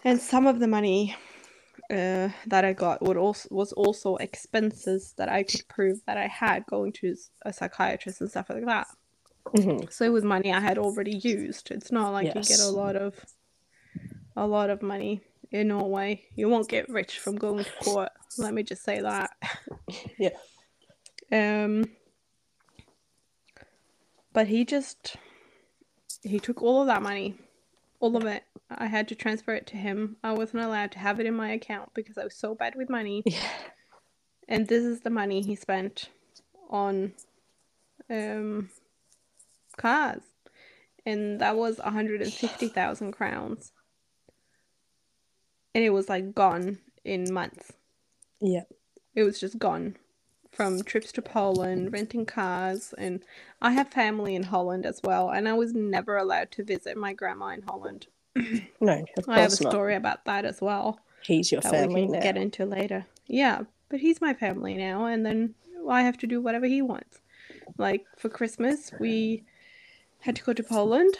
[0.05, 1.15] And some of the money
[1.89, 6.27] uh, that I got would also was also expenses that I could prove that I
[6.27, 8.89] had going to a psychiatrist and stuff like that.
[9.55, 11.71] hmm So it was money I had already used.
[11.71, 13.25] It's not like you get a lot of
[14.37, 16.25] a lot of money in Norway.
[16.35, 18.11] You won't get rich from going to court.
[18.39, 19.31] Let me just say that.
[20.19, 20.31] Yeah.
[21.33, 21.87] Um
[24.33, 25.17] but he just
[26.23, 27.37] he took all of that money.
[28.01, 28.45] All of it.
[28.71, 30.17] I had to transfer it to him.
[30.23, 32.91] I wasn't allowed to have it in my account because I was so bad with
[32.91, 33.23] money.
[33.25, 33.49] Yeah.
[34.49, 36.11] And this is the money he spent
[36.71, 37.13] on
[38.11, 38.71] um
[39.77, 40.23] cars.
[41.05, 43.73] And that was 150,000 crowns.
[45.77, 47.75] And it was like gone in months.
[48.41, 48.63] Yeah.
[49.15, 49.97] It was just gone
[50.51, 53.23] from trips to Poland, renting cars, and
[53.61, 57.13] I have family in Holland as well, and I was never allowed to visit my
[57.13, 58.07] grandma in Holland.
[58.81, 59.71] No, of I have a course not.
[59.73, 62.21] story about that as well He's your family we can now.
[62.21, 63.05] get into later.
[63.27, 65.55] Yeah, but he's my family now, and then
[65.91, 67.21] I have to do whatever he wants.
[67.77, 69.45] Like for Christmas, we
[70.21, 71.17] had to go to Poland,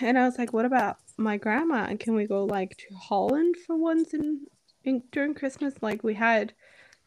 [0.00, 1.84] and I was like, "What about my grandma?
[1.88, 4.46] And can we go like to Holland for once in,
[4.84, 5.74] in during Christmas?
[5.80, 6.52] Like we had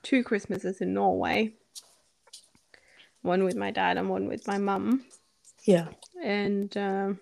[0.03, 1.53] two Christmases in Norway,
[3.21, 5.03] one with my dad and one with my mum,
[5.65, 5.87] Yeah.
[6.23, 7.19] and um,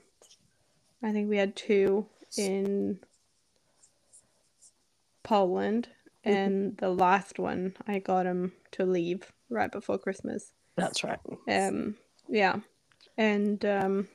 [1.01, 2.05] I think we had two
[2.37, 2.99] in
[5.23, 5.89] Poland,
[6.25, 6.37] Mm-hmm.
[6.37, 10.53] and the last one I got him to leave right before Christmas.
[10.77, 11.19] That's right.
[11.49, 11.95] Um,
[12.29, 12.59] yeah,
[13.17, 14.07] and um,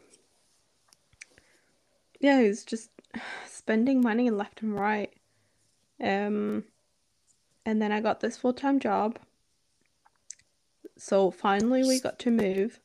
[2.21, 2.91] yeah, he was just
[3.47, 5.13] spending money left and right.
[6.03, 6.65] Um,
[7.67, 9.19] and then I got this full time job.
[10.97, 12.81] So finally, we got to move,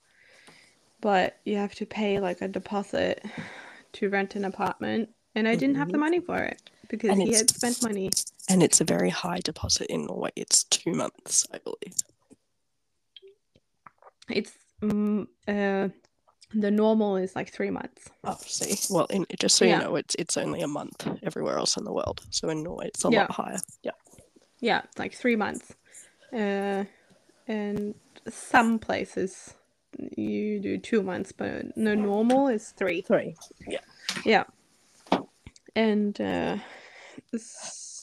[1.02, 3.26] but you have to pay like a deposit
[3.93, 7.34] to rent an apartment, and I didn't have the money for it because And he
[7.34, 8.12] had spent money.
[8.50, 10.32] And it's a very high deposit in Norway.
[10.36, 11.96] It's two months, I believe.
[14.30, 15.89] It's mm, uh,
[16.53, 18.09] the normal is like three months.
[18.23, 18.93] Oh, see.
[18.93, 19.77] Well, in, just so Yeah.
[19.79, 22.21] you know, it's it's only a month everywhere else in the world.
[22.29, 23.21] So in Norway, it's a Yeah.
[23.21, 23.57] lot higher.
[23.83, 23.91] Yeah.
[24.59, 25.75] Yeah, it's like three months.
[26.31, 26.85] Uh,
[27.47, 27.95] and
[28.29, 29.53] some places
[30.17, 33.01] you do two months, but the normal is three.
[33.01, 33.35] Three.
[33.67, 33.79] Yeah.
[34.25, 34.43] Yeah,
[35.75, 36.57] and uh,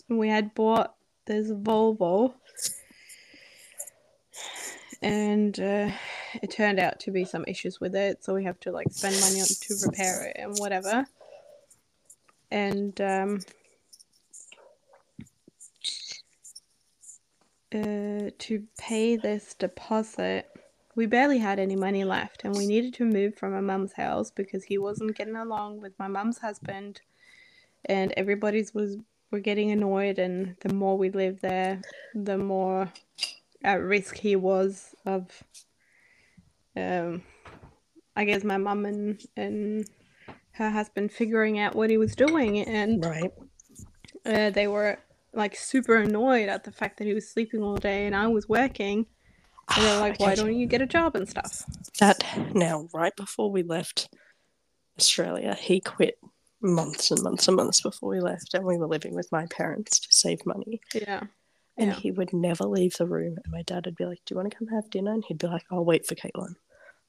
[0.08, 0.94] we had bought
[1.26, 2.34] this Volvo,
[5.02, 5.90] and uh,
[6.42, 9.18] it turned out to be some issues with it, so we have to like spend
[9.20, 11.06] money on to repair it and whatever.
[12.50, 13.40] And um,
[17.72, 20.50] uh, to pay this deposit,
[20.96, 24.30] we barely had any money left, and we needed to move from my mum's house
[24.30, 27.00] because he wasn't getting along with my mum's husband,
[27.86, 28.98] and everybody's was
[29.30, 31.80] were getting annoyed, and the more we lived there,
[32.14, 32.92] the more
[33.62, 35.42] at risk he was of,
[36.76, 37.22] um,
[38.16, 39.88] I guess my mum and and
[40.52, 43.32] her husband figuring out what he was doing, and Right.
[44.26, 44.98] uh, they were
[45.32, 48.48] like super annoyed at the fact that he was sleeping all day and I was
[48.48, 49.06] working.
[49.76, 51.64] And they're like, why don't you get a job and stuff?
[52.00, 54.08] That now, right before we left
[54.98, 56.18] Australia, he quit
[56.60, 60.00] months and months and months before we left, and we were living with my parents
[60.00, 60.80] to save money.
[60.92, 61.22] Yeah.
[61.80, 61.96] And Yeah.
[61.96, 63.36] he would never leave the room.
[63.42, 65.12] And my dad would be like, Do you want to come have dinner?
[65.12, 66.54] And he'd be like, I'll wait for Caitlin.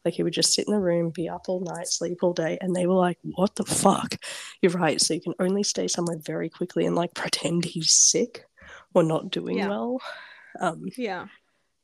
[0.03, 2.57] Like he would just sit in the room, be up all night, sleep all day.
[2.61, 4.15] And they were like, What the fuck?
[4.61, 4.99] You're right.
[4.99, 8.45] So you can only stay somewhere very quickly and like pretend he's sick
[8.95, 9.67] or not doing Yeah.
[9.67, 10.01] well.
[10.59, 11.27] Um, Yeah.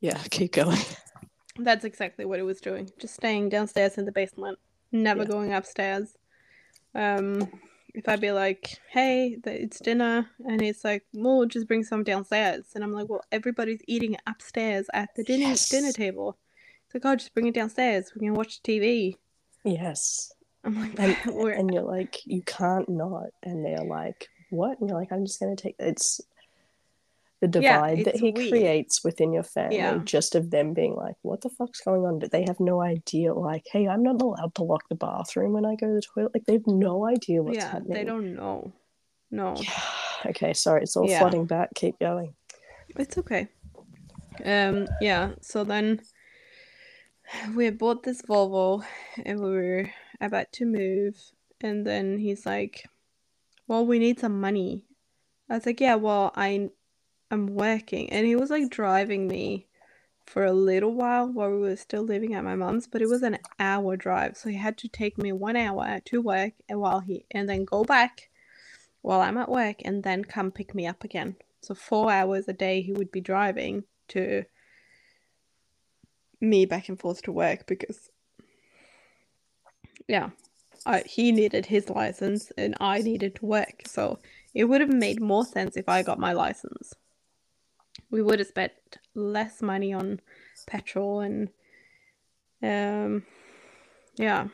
[0.00, 0.78] yeah, keep going.
[1.58, 2.90] That's exactly what it was doing.
[2.98, 4.58] Just staying downstairs in the basement,
[4.92, 5.28] never Yeah.
[5.28, 6.16] going upstairs.
[6.94, 7.48] Um,
[7.98, 12.66] if I'd be like, "Hey, it's dinner," and he's like, "Well, just bring some downstairs,"
[12.74, 15.68] and I'm like, "Well, everybody's eating upstairs at the dinner Yes.
[15.68, 16.38] dinner table."
[16.86, 18.12] It's like, "Oh, just bring it downstairs.
[18.14, 19.16] We can watch TV."
[19.64, 20.32] Yes.
[20.64, 23.30] I'm like, And, and you're like, You can't not.
[23.42, 24.78] And they're like, What?
[24.80, 26.20] And you're like, I'm just going to take it's
[27.40, 28.50] the Yeah, divide that he weird.
[28.50, 29.98] creates within your family, Yeah.
[30.04, 32.18] just of them being like, What the fuck's going on?
[32.18, 33.32] But they have no idea.
[33.34, 36.32] Like, hey, I'm not allowed to lock the bathroom when I go to the toilet.
[36.34, 37.92] Like, they have no idea what's yeah, happening.
[37.94, 38.72] they don't know.
[39.30, 39.60] No,
[40.26, 41.18] Okay, sorry, it's all Yeah.
[41.20, 41.74] flooding back.
[41.74, 42.34] Keep going.
[42.96, 43.48] it's okay.
[44.44, 45.32] Um, yeah.
[45.42, 46.00] So then
[47.54, 48.82] we bought this Volvo,
[49.24, 51.14] and we were about to move,
[51.60, 52.88] and then he's like,
[53.66, 54.86] "Well, we need some money."
[55.50, 56.70] I was like, "Yeah, well, I,
[57.30, 59.66] I'm working," and he was like driving me
[60.26, 63.22] for a little while while we were still living at my mom's, but it was
[63.22, 67.00] an hour drive, so he had to take me one hour to work, and while
[67.00, 68.28] he and then go back
[69.02, 71.36] while I'm at work, and then come pick me up again.
[71.60, 74.44] So four hours a day he would be driving to
[76.40, 78.10] me back and forth to work because
[80.06, 80.30] yeah
[80.86, 83.82] I, he needed his license and i needed to work.
[83.86, 84.20] So
[84.54, 86.94] it would have made more sense if i got my license
[88.10, 88.72] we would have spent
[89.14, 90.20] less money on
[90.66, 91.48] petrol and
[92.62, 93.22] um
[94.16, 94.48] yeah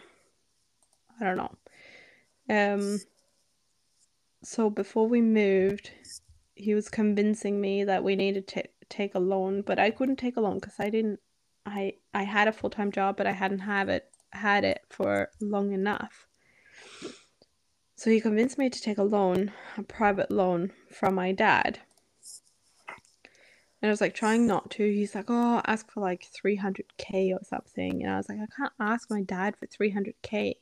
[1.21, 1.55] i don't know
[2.51, 2.99] um
[4.43, 5.91] so before we moved
[6.55, 10.37] he was convincing me that we needed to take a loan but i couldn't take
[10.37, 11.19] a loan because i didn't
[11.67, 15.31] I I had a full time job, but I hadn't have it had it for
[15.41, 16.27] long enough.
[17.97, 21.81] So he convinced me to take a loan, a private loan from my dad.
[23.85, 24.83] And I was like trying not to.
[24.91, 28.73] He's like, "Oh, ask for like 300k or something." And I was like, "I can't
[28.81, 30.55] ask my dad for 300k."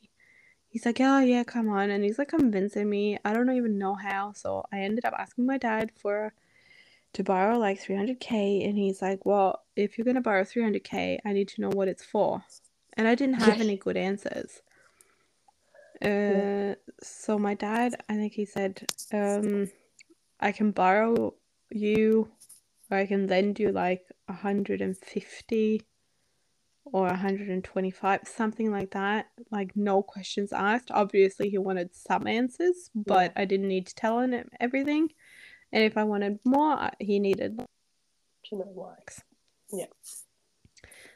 [0.67, 3.17] He's like, "Oh, yeah, come on." And he's like convincing me.
[3.23, 4.33] I don't even know how.
[4.33, 6.33] So I ended up asking my dad for
[7.13, 11.31] to borrow like 300k and he's like well if you're going to borrow 300k i
[11.31, 12.43] need to know what it's for
[12.97, 14.63] and i didn't have any good answers
[16.01, 18.83] uh so my dad i think he said
[19.13, 19.69] um
[20.39, 21.35] i can borrow
[21.69, 22.27] you
[22.93, 25.81] i can then do like 150
[26.85, 33.31] or 125 something like that like no questions asked obviously he wanted some answers but
[33.35, 35.09] i didn't need to tell him everything
[35.73, 37.57] and if I wanted more, he needed.
[38.45, 38.93] to know why?
[39.71, 39.87] Yeah.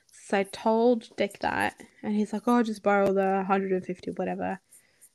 [0.09, 4.59] So I told Dick that, and he's like, "Oh, just borrow the 150, whatever."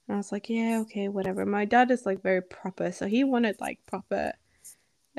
[0.06, 3.24] And I was like, "Yeah, okay, whatever." My dad is like very proper, so he
[3.24, 4.32] wanted like proper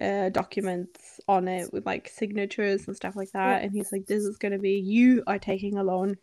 [0.02, 3.60] uh, documents on it with like signatures and stuff like that.
[3.60, 3.66] Yeah.
[3.66, 6.18] And he's like, "This is gonna be you are taking a loan,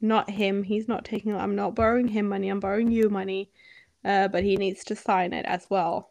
[0.00, 0.62] not him.
[0.62, 1.34] He's not taking.
[1.34, 2.48] I'm not borrowing him money.
[2.48, 3.50] I'm borrowing you money,
[4.04, 6.10] uh, but he needs to sign it as well,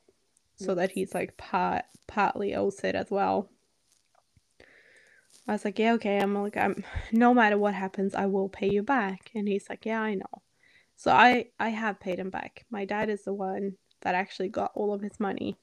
[0.55, 3.49] so that he's like part partly owes it as well."
[5.47, 6.19] I was like, yeah, okay.
[6.19, 9.31] I'm like, I'm no matter what happens, I will pay you back.
[9.33, 10.41] And he's like, yeah, I know.
[10.97, 12.65] So I I have paid him back.
[12.69, 15.57] My dad is the one that actually got all of his money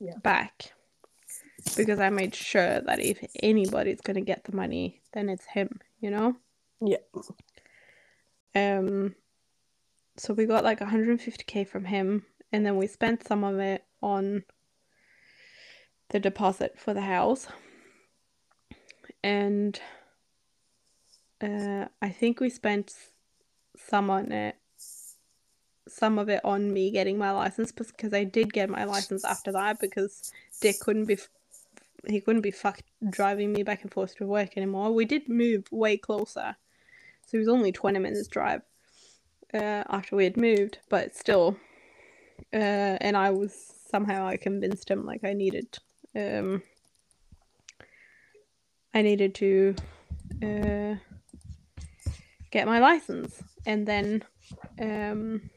[0.00, 0.16] Yeah.
[0.22, 0.72] back
[1.76, 5.80] because I made sure that if anybody's gonna get the money, then it's him.
[6.00, 6.36] You know.
[6.80, 6.98] Yeah.
[8.54, 9.14] Um.
[10.16, 14.44] So we got like 150k from him, and then we spent some of it on
[16.08, 17.46] the deposit for the house
[19.22, 19.80] and
[21.40, 22.94] uh, I think we spent
[23.76, 24.56] some on it,
[25.90, 29.52] some of it on me getting my license because I did get my license after
[29.52, 31.18] that because Dick couldn't be,
[32.06, 34.92] he couldn't be fucked driving me back and forth to work anymore.
[34.92, 36.56] We did move way closer,
[37.26, 38.62] so it was only twenty minutes drive
[39.52, 41.56] uh, after we had moved, but still,
[42.52, 43.52] uh, and I was
[43.90, 45.78] somehow I convinced him like I needed
[46.16, 46.62] um
[48.94, 49.74] I needed to
[50.42, 50.94] uh
[52.50, 54.24] get my license and then
[54.80, 55.50] um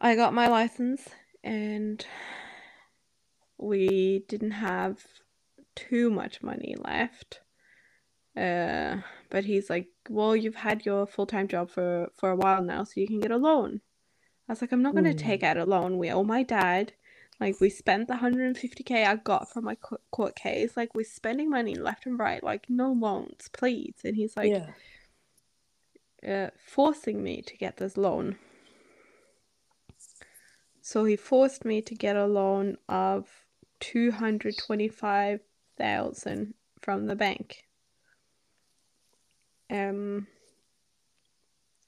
[0.00, 1.08] I got my license
[1.44, 2.04] and
[3.58, 5.04] we didn't have
[5.74, 7.40] too much money left.
[8.36, 8.98] Uh,
[9.28, 13.00] but he's like, "Well, you've had your full-time job for for a while now, so
[13.00, 13.80] you can get a loan."
[14.48, 15.18] I was like, "I'm not gonna Mm.
[15.18, 15.98] take out a loan.
[15.98, 16.92] We owe my dad.
[17.40, 19.76] Like, we spent the 150k I got from my
[20.10, 20.76] court case.
[20.76, 22.42] Like, we're spending money left and right.
[22.42, 24.62] Like, no loans, please." And he's like,
[26.22, 26.46] yeah.
[26.46, 28.38] uh, forcing me to get this loan.
[30.90, 33.28] So he forced me to get a loan of
[33.78, 37.64] 225,000 from the bank.
[39.70, 40.26] Um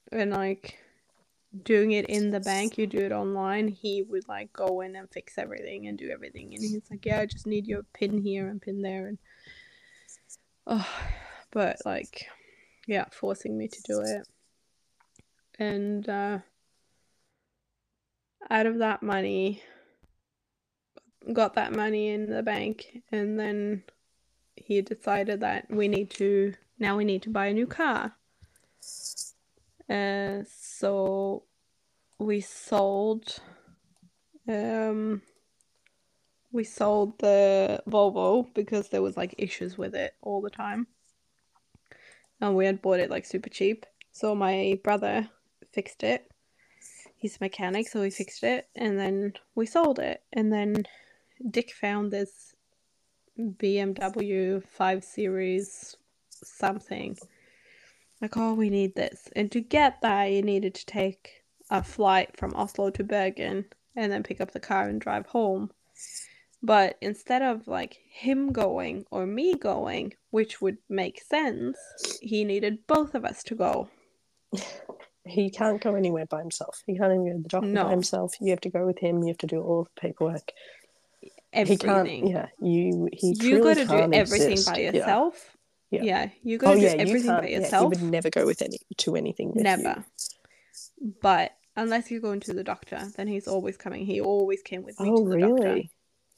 [0.09, 0.77] and like
[1.65, 5.11] doing it in the bank, you do it online, he would like go in and
[5.11, 8.47] fix everything and do everything and he's like, "Yeah, I just need your pin here
[8.47, 9.17] and pin there and
[10.65, 10.87] oh,
[11.51, 12.29] but like
[12.87, 14.25] yeah, forcing me to do it.
[15.59, 16.39] And uh,
[18.49, 19.61] out of that money,
[21.31, 23.83] got that money in the bank, and then
[24.55, 28.15] he decided that we need to now we need to buy a new car.
[29.89, 31.43] Uh, so
[32.19, 33.39] we sold,
[34.47, 35.21] um,
[36.51, 40.87] we sold the Volvo because there was like issues with it all the time
[42.43, 43.85] and we had bought it like super cheap.
[44.11, 45.29] So my brother
[45.71, 46.29] fixed it.
[47.23, 50.23] He's a mechanic, so he fixed it, and then we sold it.
[50.33, 50.83] And then
[51.49, 52.53] Dick found this
[53.39, 55.95] BMW 5 Series
[56.29, 57.17] something.
[58.21, 59.29] Like, oh, we need this.
[59.37, 64.11] And to get that, you needed to take a flight from Oslo to Bergen and
[64.11, 65.71] then pick up the car and drive home.
[66.61, 71.77] But instead of like him going or me going, which would make sense,
[72.21, 73.87] he needed both of us to go.
[75.25, 76.83] He can't go anywhere by himself.
[76.85, 77.83] He can't even go to the doctor No.
[77.85, 78.33] by himself.
[78.41, 79.21] You have to go with him.
[79.21, 80.51] You have to do all the paperwork.
[81.53, 81.89] Everything.
[81.89, 82.27] He can't.
[82.29, 83.07] Yeah, you.
[83.13, 84.69] He you got to do everything exist.
[84.71, 85.55] by yourself.
[85.91, 86.01] Yeah.
[86.01, 87.41] Yeah, you got to Oh do yeah, you everything can't.
[87.43, 89.49] by Yeah, he would never go with any to anything.
[89.49, 89.63] With you.
[89.63, 90.03] Never.
[91.21, 94.05] But unless you're going to the doctor, then he's always coming.
[94.05, 95.53] He always came with me Oh to the doctor.
[95.63, 95.91] really?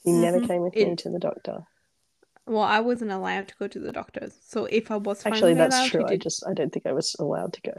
[0.03, 0.47] He never Mhm.
[0.47, 1.65] came with It- me to the doctor.
[2.45, 4.37] Well, I wasn't allowed to go to the doctors.
[4.45, 6.05] So if I was Actually, that's allowed, true.
[6.05, 7.73] I just I don't think I was allowed to go.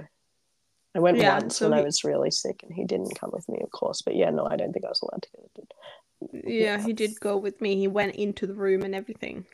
[0.97, 3.47] I went Yeah, once so when I was really sick, and he didn't come with
[3.51, 4.01] me, of course.
[4.01, 6.43] But yeah, no, I don't think I was allowed to go.
[6.51, 7.77] Yeah, he did go with me.
[7.77, 9.45] He went into the room and everything.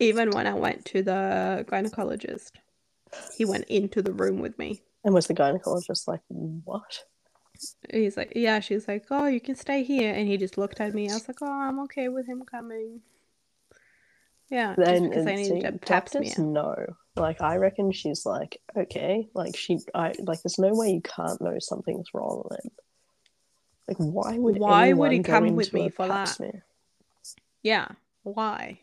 [0.00, 2.52] Even when I went to the gynecologist,
[3.36, 4.80] he went into the room with me.
[5.04, 7.04] And was the gynecologist like, "What?"
[7.90, 10.12] He's like, yeah, she's like, oh, you can stay here.
[10.12, 11.10] And he just looked at me.
[11.10, 13.00] I was like, oh, I'm okay with him coming.
[14.50, 16.24] Yeah, just Then because I needed to pap smear.
[16.24, 16.96] doctors no.
[17.16, 20.42] Like I reckon she's like, okay, like she, I like.
[20.42, 22.70] There's no way you can't know something's wrong then.
[23.88, 26.28] Like, why would Why would he come with me for that?
[26.28, 26.64] smear?
[27.62, 27.88] Yeah,
[28.22, 28.80] why?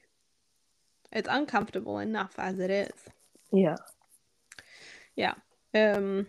[1.12, 2.92] It's uncomfortable enough as it is.
[3.52, 3.76] Yeah,
[5.16, 5.36] Yeah.
[5.76, 6.28] Um.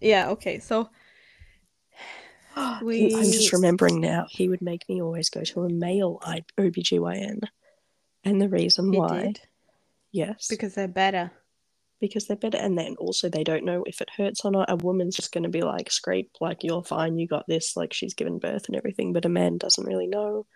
[0.00, 0.30] Yeah.
[0.30, 0.58] Okay.
[0.58, 0.90] So
[2.56, 4.26] He- I'm just remembering now.
[4.28, 7.42] He would make me always go to a male I- OBGYN.
[8.24, 9.40] And the reason why, did
[10.12, 11.30] yes, because they're better.
[12.00, 12.58] because they're better.
[12.58, 14.70] And then also, they don't know if it hurts or not.
[14.70, 17.92] A woman's just going to be like, scrape, like, you're fine, you got this, like,
[17.92, 19.12] she's given birth and everything.
[19.12, 20.46] But a man doesn't really know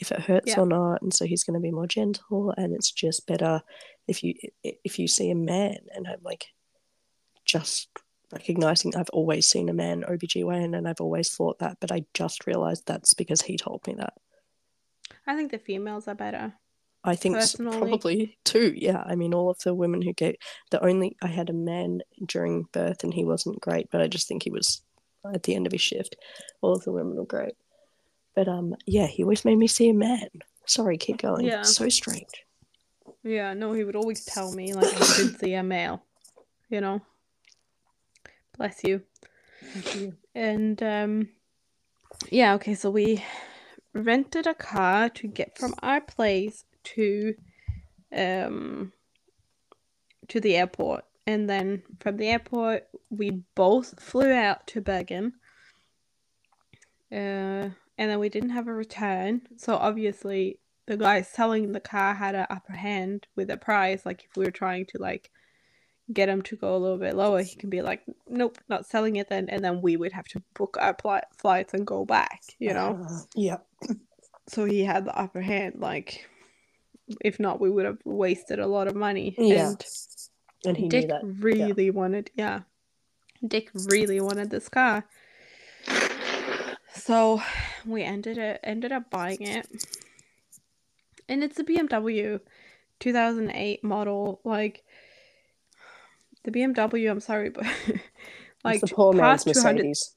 [0.00, 0.60] if it hurts Yeah.
[0.60, 1.02] or not.
[1.02, 2.52] And so he's going to be more gentle.
[2.56, 3.62] And it's just better
[4.08, 4.34] if you
[4.64, 5.76] if you see a man.
[5.94, 6.46] And I'm like,
[7.44, 7.88] just
[8.32, 11.78] recognizing I've always seen a man OBGYN and I've always thought that.
[11.80, 14.14] But I just realized that's because he told me that.
[15.26, 16.54] I think the females are better.
[17.02, 18.74] I think Personally- probably too.
[18.76, 20.36] Yeah, I mean, all of the women who gave
[20.70, 24.28] the only I had a man during birth and he wasn't great, but I just
[24.28, 24.82] think he was
[25.24, 26.16] at the end of his shift.
[26.60, 27.54] All of the women were great,
[28.34, 30.28] but um, yeah, he always made me see a man.
[30.66, 31.46] Sorry, keep going.
[31.46, 31.62] Yeah.
[31.62, 32.44] so strange.
[33.22, 33.54] Yeah.
[33.54, 36.02] No, he would always tell me like I should see a male.
[36.68, 37.00] You know.
[38.56, 39.02] Bless you.
[39.62, 40.16] Thank you.
[40.34, 41.28] And um
[42.30, 43.24] yeah, okay, so we
[43.94, 47.34] rented a car to get from our place to
[48.16, 48.92] um
[50.28, 51.04] to the airport.
[51.26, 55.34] And then from the airport we both flew out to Bergen.
[57.12, 59.42] Uh and then we didn't have a return.
[59.56, 64.24] So obviously the guy selling the car had an upper hand with the price, like
[64.24, 65.30] if we were trying to like
[66.12, 69.16] get him to go a little bit lower, he can be like, "Nope, not selling
[69.16, 72.42] it." Then, and then we would have to book our pli- flights and go back.
[72.58, 73.06] You know.
[73.08, 73.58] Uh, yeah.
[74.48, 75.76] so he had the upper hand.
[75.78, 76.28] Like,
[77.20, 79.34] if not, we would have wasted a lot of money.
[79.38, 79.84] Yeah, And
[80.64, 82.60] And he Dick really wanted, yeah.
[83.46, 85.04] Dick really wanted this car.
[86.94, 87.40] So
[87.86, 89.66] we ended it ended up buying it.
[91.28, 92.40] And it's a BMW
[92.98, 94.84] 2008 model like
[96.44, 97.64] the BMW, I'm sorry, but
[98.64, 100.16] like It's the poor past 200 Mercedes.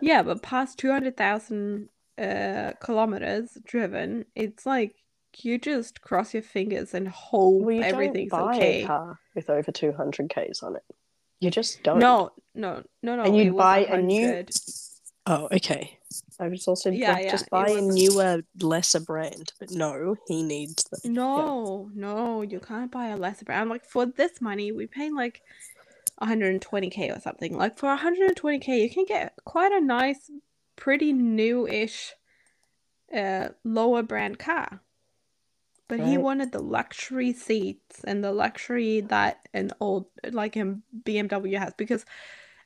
[0.00, 1.88] yeah, but past 200,000
[2.18, 4.94] uh kilometers driven, it's like
[5.42, 8.82] you just cross your fingers and hope Well, you everything's don't buy okay.
[8.82, 10.82] a car with over 200 Ks on it.
[11.40, 11.98] You just don't.
[11.98, 13.22] No, no, no, no.
[13.22, 14.44] And you'd it was buy a new-
[15.26, 15.98] Oh, okay.
[16.40, 19.52] I was also Yeah, like, yeah, just it buy a newer, lesser brand.
[19.60, 21.08] But no, he needs the.
[21.08, 23.60] No, no, you can't buy a lesser brand.
[23.62, 25.42] I'm Like for this money, we pay like
[26.22, 27.56] 120k or something.
[27.56, 30.30] Like for 120k, you can get quite a nice,
[30.76, 32.14] pretty new-ish,
[33.14, 34.80] uh, lower brand car.
[35.88, 41.58] But he wanted the luxury seats and the luxury that an old like a BMW
[41.58, 42.04] has because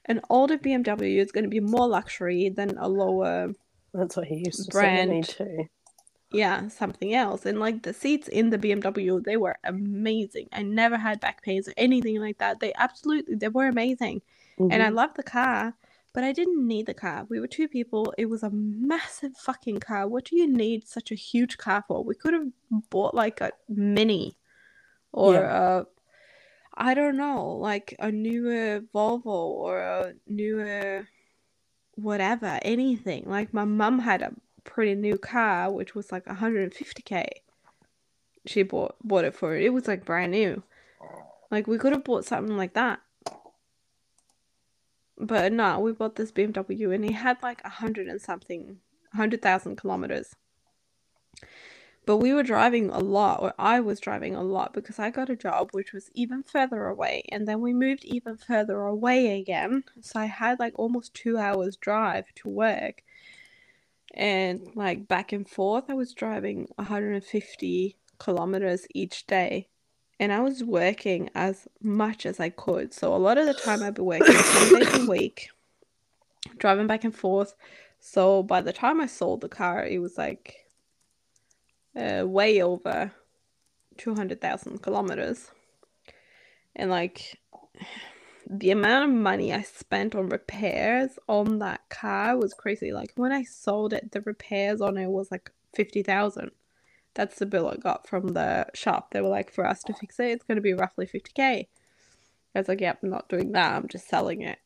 [0.07, 3.55] an older BMW is going to be more luxury than a lower
[3.95, 5.69] That's what he used to say to me too.
[6.31, 7.45] yeah, something else.
[7.47, 10.49] And like the seats in the BMW, they were amazing.
[10.53, 12.61] I never had back pains or anything like that.
[12.61, 14.23] They absolutely they were amazing.
[14.71, 14.97] And I Mhm.
[14.97, 15.75] loved the car,
[16.15, 17.27] but I didn't need the car.
[17.29, 18.13] We were two people.
[18.19, 20.07] It was a massive fucking car.
[20.07, 22.05] What do you need such a huge car for?
[22.05, 22.49] We could have
[22.91, 24.37] bought like a mini
[25.13, 25.87] or a
[26.75, 31.07] I don't know, like a newer Volvo or a newer
[31.95, 33.25] whatever, anything.
[33.27, 34.33] Like my mum had a
[34.65, 37.27] pretty new car which was like 150k.
[38.47, 39.65] She bought bought it for it.
[39.65, 40.63] It was like brand new.
[41.51, 43.01] Like we could have bought something like that.
[45.19, 48.79] But no, we bought this BMW and he had like a hundred and something,
[49.15, 50.35] hundred thousand kilometers.
[52.05, 55.31] But we were driving a lot, or I was driving a lot because I got
[55.31, 59.85] a job which was even further away, and then we moved even further away again.
[60.01, 63.05] So I had like almost two hours drive to work,
[64.15, 69.69] and like back and forth, I was driving 150 kilometers each day,
[70.23, 72.95] and I was working as much as I could.
[72.95, 75.51] So a lot of the time I'd be working 10 days a week,
[76.59, 77.57] driving back and forth.
[77.99, 80.65] So by the time I sold the car, it was like
[81.97, 83.11] uh, way over
[83.99, 85.51] 200,000 kilometers.
[86.77, 87.41] And like
[88.49, 92.93] the amount of money I spent on repairs on that car was crazy.
[92.93, 96.53] Like when I sold it, the repairs on it was like 50,000.
[97.15, 99.11] That's the bill I got from the shop.
[99.11, 101.67] They were like, for us to fix it, it's going to be roughly 50k.
[102.55, 103.75] I was like, yep, I'm not doing that.
[103.75, 104.59] I'm just selling it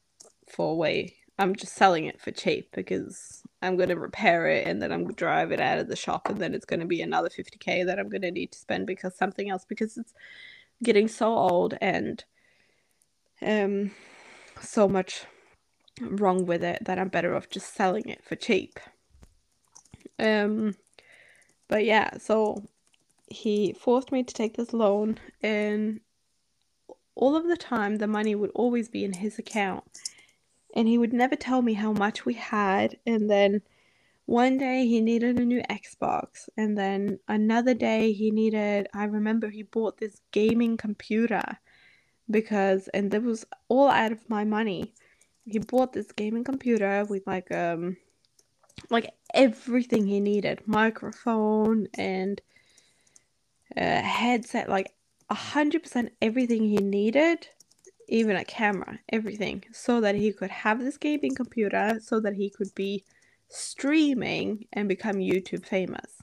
[0.48, 1.16] for way.
[1.38, 5.02] I'm just selling it for cheap because I'm going to repair it and then I'm
[5.02, 7.28] going to drive it out of the shop and then it's going to be another
[7.28, 10.14] 50k that I'm going to need to spend because something else because it's
[10.82, 12.24] getting so old and
[13.42, 13.90] um
[14.60, 15.24] so much
[16.00, 18.78] wrong with it that I'm better off just selling it for cheap.
[20.18, 20.74] Um
[21.68, 22.62] but yeah, so
[23.28, 26.00] he forced me to take this loan and
[27.14, 29.84] all of the time the money would always be in his account.
[30.74, 32.98] And he would never tell me how much we had.
[33.06, 33.62] And then
[34.26, 36.48] one day he needed a new Xbox.
[36.56, 41.58] And then another day he needed I remember he bought this gaming computer
[42.30, 44.92] because and that was all out of my money.
[45.46, 47.96] He bought this gaming computer with like um
[48.90, 52.40] like everything he needed, microphone and
[53.76, 54.92] a headset, like
[55.28, 57.48] a hundred percent everything he needed,
[58.08, 62.50] even a camera, everything, so that he could have this gaming computer, so that he
[62.50, 63.04] could be
[63.48, 66.22] streaming and become YouTube famous.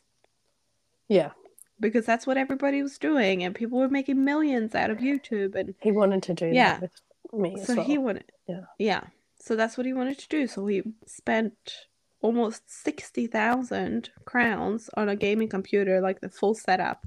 [1.10, 1.32] Yeah,
[1.80, 5.76] because that's what everybody was doing and people were making millions out of YouTube and
[5.82, 6.80] he wanted to do Yeah.
[6.80, 7.84] that with me as so well.
[7.86, 8.62] he wanted Yeah.
[8.80, 9.04] yeah.
[9.40, 10.48] So that's what he wanted to do.
[10.48, 11.88] So he spent
[12.24, 17.06] almost 60,000 crowns on a gaming computer like the full setup.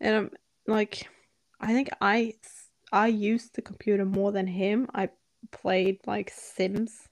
[0.00, 0.30] And I'm
[0.66, 1.08] like
[1.60, 2.34] I think I
[2.90, 4.88] I used the computer more than him.
[4.94, 5.10] I
[5.52, 7.08] played like Sims.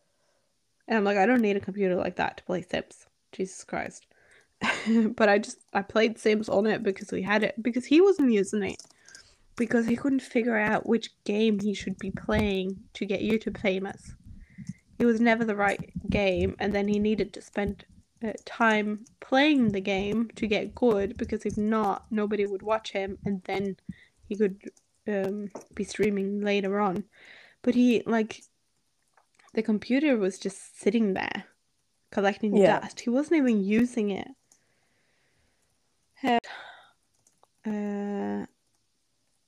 [0.88, 3.06] And I'm like I don't need a computer like that to play Sims.
[3.32, 4.06] Jesus Christ.
[5.16, 8.32] But I just I played Sims on it because we had it because he wasn't
[8.32, 8.82] using it.
[9.56, 14.14] Because he couldn't figure out which game he should be playing to get YouTube famous.
[15.00, 17.86] It was never the right game, and then he needed to spend
[18.22, 23.18] uh, time playing the game to get good because if not, nobody would watch him,
[23.24, 23.78] and then
[24.28, 24.60] he could
[25.08, 27.04] um, be streaming later on.
[27.62, 28.42] But he like
[29.54, 31.44] the computer was just sitting there
[32.12, 32.80] collecting Yeah.
[32.80, 33.00] dust.
[33.00, 34.28] He wasn't even using it.
[37.66, 38.44] Uh,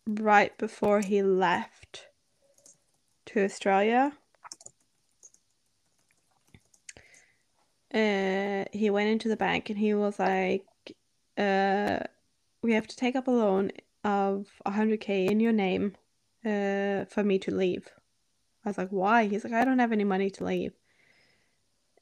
[0.07, 2.07] right before he left
[3.26, 4.12] to Australia,
[7.95, 10.66] uh, he went into the bank and he was like,
[11.38, 12.01] uh,
[12.62, 13.72] "We have to take up a loan
[14.05, 15.97] of 100k in your name,
[16.45, 17.88] uh, for me to leave."
[18.64, 20.72] I was like, "Why?" He's like, "I don't have any money to leave."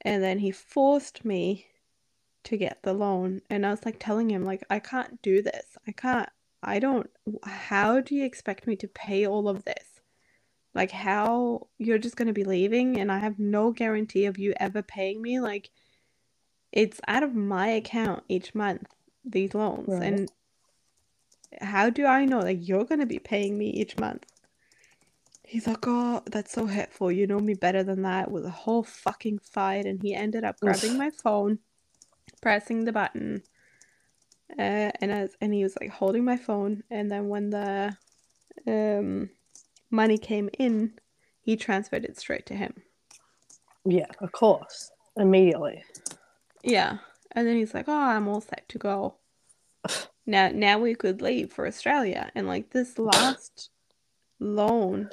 [0.03, 1.67] And then he forced me
[2.45, 5.77] to get the loan, and I was like telling him like, "I can't do this.
[5.87, 6.29] I can't.
[6.63, 7.11] I don't.
[7.45, 10.01] How do you expect me to pay all of this?"
[10.75, 14.83] Like how you're just gonna be leaving and I have no guarantee of you ever
[14.83, 15.41] paying me.
[15.41, 15.71] Like
[16.73, 18.87] it's out of my account each month,
[19.25, 19.89] these loans.
[19.89, 20.03] Right.
[20.03, 20.33] And
[21.61, 24.25] how do I know that you're gonna be paying me each month?
[25.45, 27.11] He's like, oh, that's so hurtful.
[27.11, 28.29] You know me better than that.
[28.29, 30.99] It was a whole fucking fight, and he ended up grabbing Oof.
[30.99, 31.59] my phone,
[32.41, 33.43] pressing the button,
[34.57, 36.85] uh, and as and he was like holding my phone.
[36.89, 37.97] And then when the
[38.69, 39.31] um
[39.91, 40.93] money came in,
[41.41, 42.75] he transferred it straight to him.
[43.85, 44.93] Yeah, of course.
[45.17, 45.83] Immediately.
[46.63, 46.99] Yeah.
[47.33, 49.17] And then he's like, "Oh, I'm all set to go."
[50.27, 52.31] Now, now we could leave for Australia.
[52.37, 53.71] And like this last
[54.39, 55.11] loan,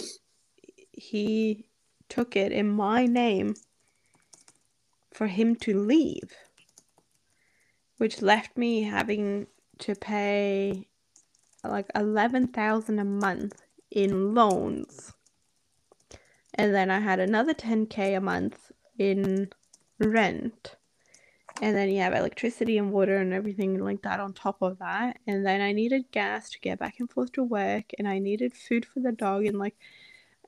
[0.92, 1.70] he
[2.08, 3.56] took it in my name
[5.12, 6.36] for him to leave,
[7.98, 9.48] which left me having
[9.80, 10.88] to pay
[11.64, 15.14] like 11,000 a month in loans.
[16.54, 19.50] And then I had another 10k a month in
[20.00, 20.77] rent.
[21.62, 25.20] And then you have electricity and water and everything like that on top of that.
[25.26, 27.92] And then I needed gas to get back and forth to work.
[27.98, 29.76] And I needed food for the dog and like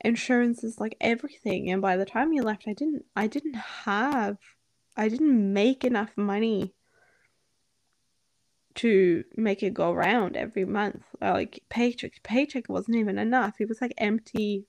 [0.02, 1.70] insurances, like everything.
[1.70, 4.38] And by the time you left, I didn't, I didn't have,
[4.96, 6.74] I didn't make enough money
[8.76, 11.04] to make it go round every month.
[11.22, 13.56] Uh, Like paycheck, paycheck wasn't even enough.
[13.60, 14.66] It was like empty,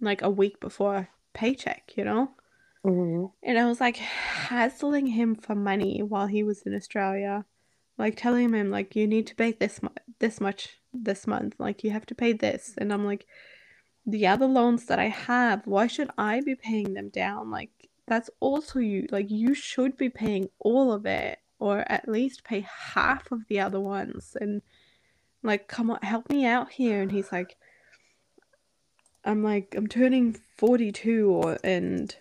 [0.00, 2.32] like a week before paycheck, you know.
[2.84, 7.44] Hmm And I was like hassling him for money while he was in Australia,
[7.98, 11.84] like telling him like you need to pay this mu- this much this month, like
[11.84, 13.26] you have to pay this, and I'm like,
[14.06, 17.50] the other loans that I have, why should I be paying them down?
[17.50, 17.70] Like
[18.06, 22.66] that's also you, like you should be paying all of it, or at least pay
[22.94, 24.62] half of the other ones, and
[25.42, 27.00] like come on, help me out here.
[27.02, 27.56] And he's like,
[29.24, 32.14] I'm like, I'm turning 42, or and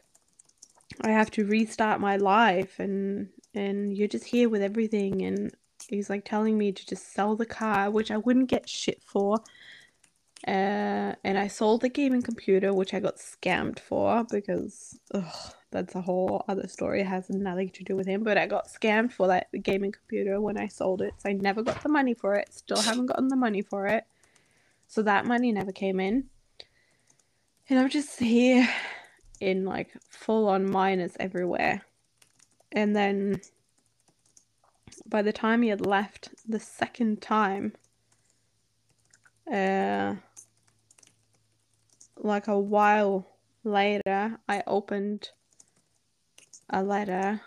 [1.01, 5.53] I have to restart my life and and you're just here with everything and
[5.87, 9.39] he's like telling me to just sell the car which I wouldn't get shit for.
[10.47, 15.93] Uh, and I sold the gaming computer which I got scammed for because ugh, that's
[15.95, 17.01] a whole other story.
[17.01, 20.41] It has nothing to do with him but I got scammed for that gaming computer
[20.41, 22.53] when I sold it so I never got the money for it.
[22.53, 24.05] Still haven't gotten the money for it.
[24.87, 26.25] So that money never came in.
[27.69, 28.67] And I'm just here
[29.41, 31.81] in like full on minus everywhere.
[32.71, 33.41] And then
[35.05, 37.73] by the time he had left the second time,
[39.51, 40.15] uh,
[42.17, 43.27] like a while
[43.63, 45.29] later, I opened
[46.69, 47.41] a letter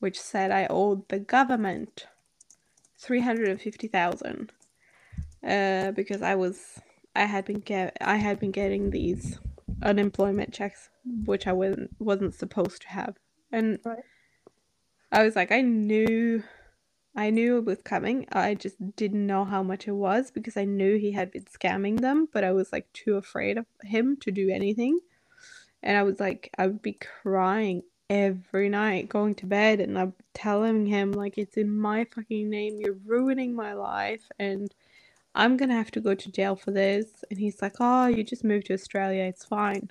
[0.00, 2.06] which said I owed the government
[2.98, 4.52] 350,000
[5.46, 6.80] uh, because I was
[7.14, 9.38] I had been get I had been getting these
[9.82, 10.90] unemployment checks
[11.24, 13.16] which I wasn't wasn't supposed to have.
[13.52, 14.02] And Right.
[15.12, 16.42] I was like I knew
[17.16, 18.26] I knew it was coming.
[18.32, 22.00] I just didn't know how much it was because I knew he had been scamming
[22.00, 25.00] them, but I was like too afraid of him to do anything.
[25.82, 30.14] And I was like I would be crying every night going to bed and I'm
[30.34, 34.72] telling him like it's in my fucking name, you're ruining my life and
[35.34, 37.24] I'm gonna have to go to jail for this.
[37.30, 39.88] And he's like, Oh, you just moved to Australia, it's fine.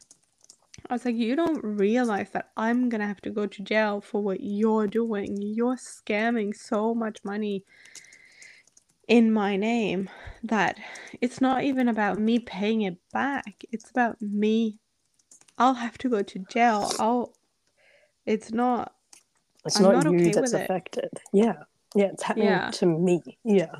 [0.89, 4.21] I was like, You don't realize that I'm gonna have to go to jail for
[4.21, 5.37] what you're doing.
[5.41, 7.63] You're scamming so much money
[9.07, 10.09] in my name
[10.43, 10.79] that
[11.21, 13.63] it's not even about me paying it back.
[13.71, 14.79] It's about me.
[15.57, 16.91] I'll have to go to jail.
[16.99, 17.33] I'll.
[18.25, 18.93] It's not.
[19.65, 20.63] It's I'm not, not you okay that's with it.
[20.65, 21.09] affected.
[21.33, 21.63] Yeah.
[21.95, 22.71] Yeah, it's happening Yeah.
[22.71, 23.21] to me.
[23.43, 23.75] Yeah.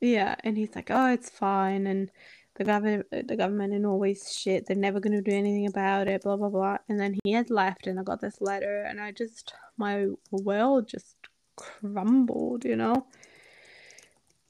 [0.00, 2.10] Yeah, and he's like, "Oh, it's fine," and
[2.56, 4.66] the government, the government in Norway's shit.
[4.66, 6.22] They're never gonna do anything about it.
[6.22, 6.78] Blah blah blah.
[6.88, 10.88] And then he had left, and I got this letter, and I just my world
[10.88, 11.16] just
[11.56, 13.06] crumbled, you know.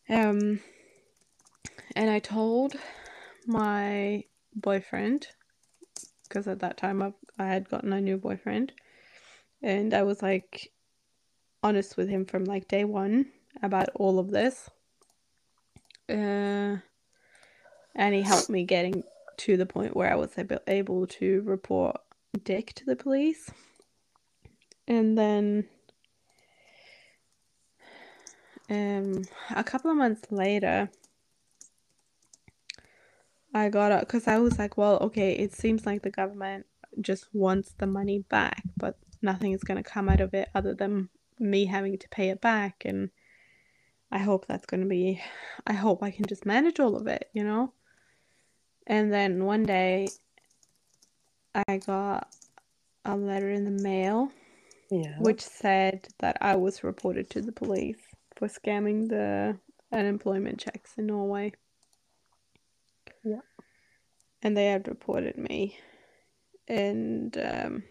[0.09, 0.61] Um,
[1.97, 2.77] and I told
[3.47, 4.25] my
[4.55, 5.29] boyfriend
[6.29, 8.73] because at that time I, I had gotten a new boyfriend
[9.63, 10.73] and I was like
[11.63, 13.27] honest with him from like day one
[13.63, 14.69] about all of this.
[16.09, 16.77] Uh,
[17.95, 19.05] and he helped me getting
[19.37, 20.37] to the point where I was
[20.67, 21.97] able, to report
[22.45, 23.51] Dick to the police.
[24.87, 25.67] And then
[28.71, 29.23] um
[29.55, 30.89] a couple of months later
[33.55, 36.67] I got it because I was like, well, okay, it seems like the government
[37.01, 40.75] just wants the money back, but nothing is going to come out of it other
[40.75, 42.83] than me having to pay it back.
[42.85, 43.11] And
[44.11, 45.23] I hope that's going to be,
[45.67, 47.73] I hope I can just manage all of it, you know?
[48.87, 50.09] And then one day
[51.69, 52.29] I got
[53.05, 54.31] a letter in the mail
[54.91, 55.17] Yeah.
[55.19, 58.01] which said that I was reported to the police
[58.37, 59.59] for scamming the
[59.93, 61.53] unemployment checks in Norway.
[63.23, 63.41] Yeah.
[64.43, 65.79] And they had reported me.
[66.67, 67.83] And um,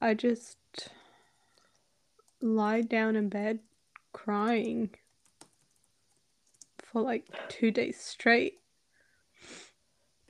[0.00, 0.58] I just
[2.40, 3.60] lied down in bed
[4.12, 4.90] crying
[6.78, 8.59] for like two days straight.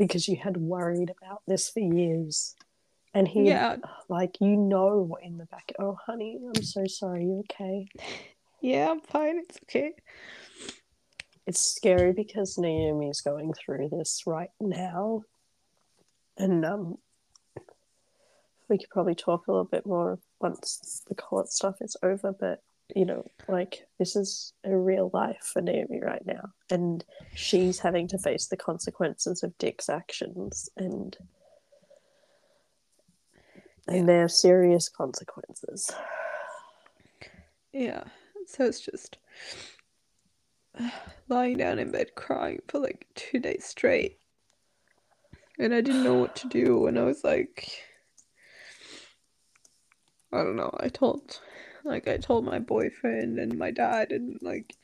[0.00, 2.56] Because you had worried about this for years.
[3.12, 3.76] And he, Yeah,
[4.08, 7.24] like, you know, in the back, oh, honey, I'm so sorry.
[7.24, 7.86] You okay?
[8.62, 9.40] yeah, I'm fine.
[9.40, 9.92] It's okay.
[11.46, 15.20] It's scary because Naomi's going through this right now.
[16.38, 16.96] And um,
[18.70, 22.32] we could probably talk a little bit more once the court stuff is over.
[22.32, 22.62] But,
[22.94, 26.50] you know, like, this is a real life for Naomi right now.
[26.70, 30.68] And she's having to face the consequences of Dick's actions.
[30.76, 31.16] And
[33.90, 35.90] and they're serious consequences.
[37.72, 38.04] Yeah,
[38.46, 39.18] so it's just
[41.28, 44.18] lying down in bed crying for like two days straight.
[45.58, 47.70] And I didn't know what to do, and I was like,
[50.32, 50.74] I don't know.
[50.80, 51.40] I told,
[51.84, 54.76] like, I told my boyfriend and my dad and like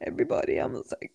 [0.00, 0.58] everybody.
[0.60, 1.12] I was like,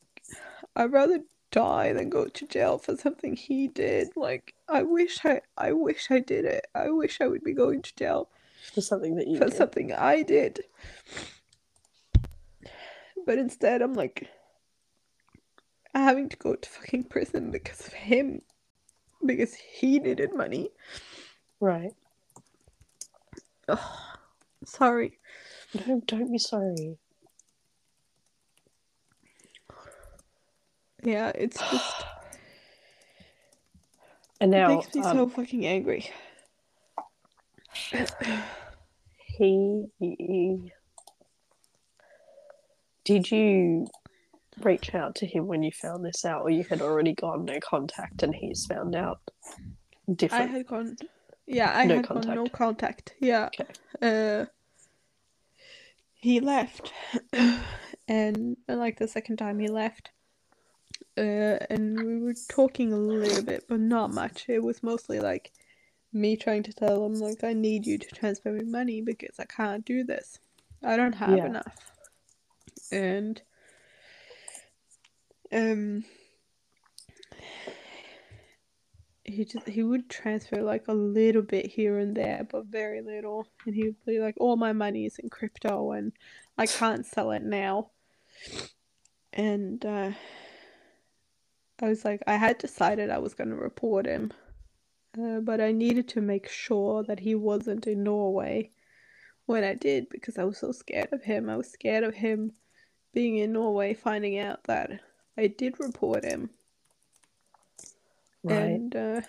[0.76, 1.20] I'd rather
[1.51, 4.09] die than go to jail for something he did.
[4.15, 6.68] Like, I wish I, I wish I did it.
[6.76, 8.30] I wish I would be going to jail
[8.74, 9.53] For something that you for did.
[9.55, 10.61] something I did.
[13.26, 14.28] But instead, I'm like
[15.93, 18.41] having to go to fucking prison because of him.
[19.26, 20.70] Because he needed money.
[21.59, 21.93] Right.
[23.68, 23.80] Ugh,
[24.68, 25.18] sorry.
[25.88, 26.97] No, don't be sorry.
[31.03, 32.05] Yeah, it's just
[34.41, 36.11] And now, makes me um, so fucking angry.
[39.18, 40.72] he,
[43.03, 43.88] did you
[44.61, 47.57] reach out to him when you found this out, or you had already gone no
[47.59, 49.20] contact and he's found out
[50.13, 50.51] different?
[50.51, 50.97] I had gone.
[51.47, 52.53] Yeah, I No had gone no contact.
[52.53, 53.13] contact.
[53.20, 53.49] Yeah.
[53.59, 53.74] Okay.
[54.01, 54.45] Uh,
[56.20, 56.91] he left,
[58.07, 60.11] and like the second time he left,
[61.18, 64.45] uh, and we were talking a little bit, but not much.
[64.49, 65.51] It was mostly like
[66.13, 69.45] me trying to tell him like I need you to transfer me money because I
[69.45, 70.39] can't do this.
[70.84, 71.45] I don't have Yeah.
[71.45, 71.91] enough,
[72.91, 73.41] and
[75.51, 76.03] um
[79.28, 83.48] he just he would transfer like a little bit here and there, but very little.
[83.66, 86.14] And he would be like, "All my money is in crypto, and
[86.58, 87.92] I can't sell it now."
[89.34, 90.12] And uh,
[91.82, 94.32] I was like, I had decided I was going to report him,
[95.22, 98.72] uh, but I needed to make sure that he wasn't in Norway
[99.46, 101.50] when I did because I was so scared of him.
[101.50, 102.54] I was scared of him
[103.14, 105.02] being in Norway, finding out that
[105.38, 106.50] I did report him
[108.48, 108.58] right.
[108.58, 109.22] and uh,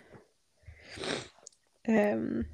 [1.88, 2.44] um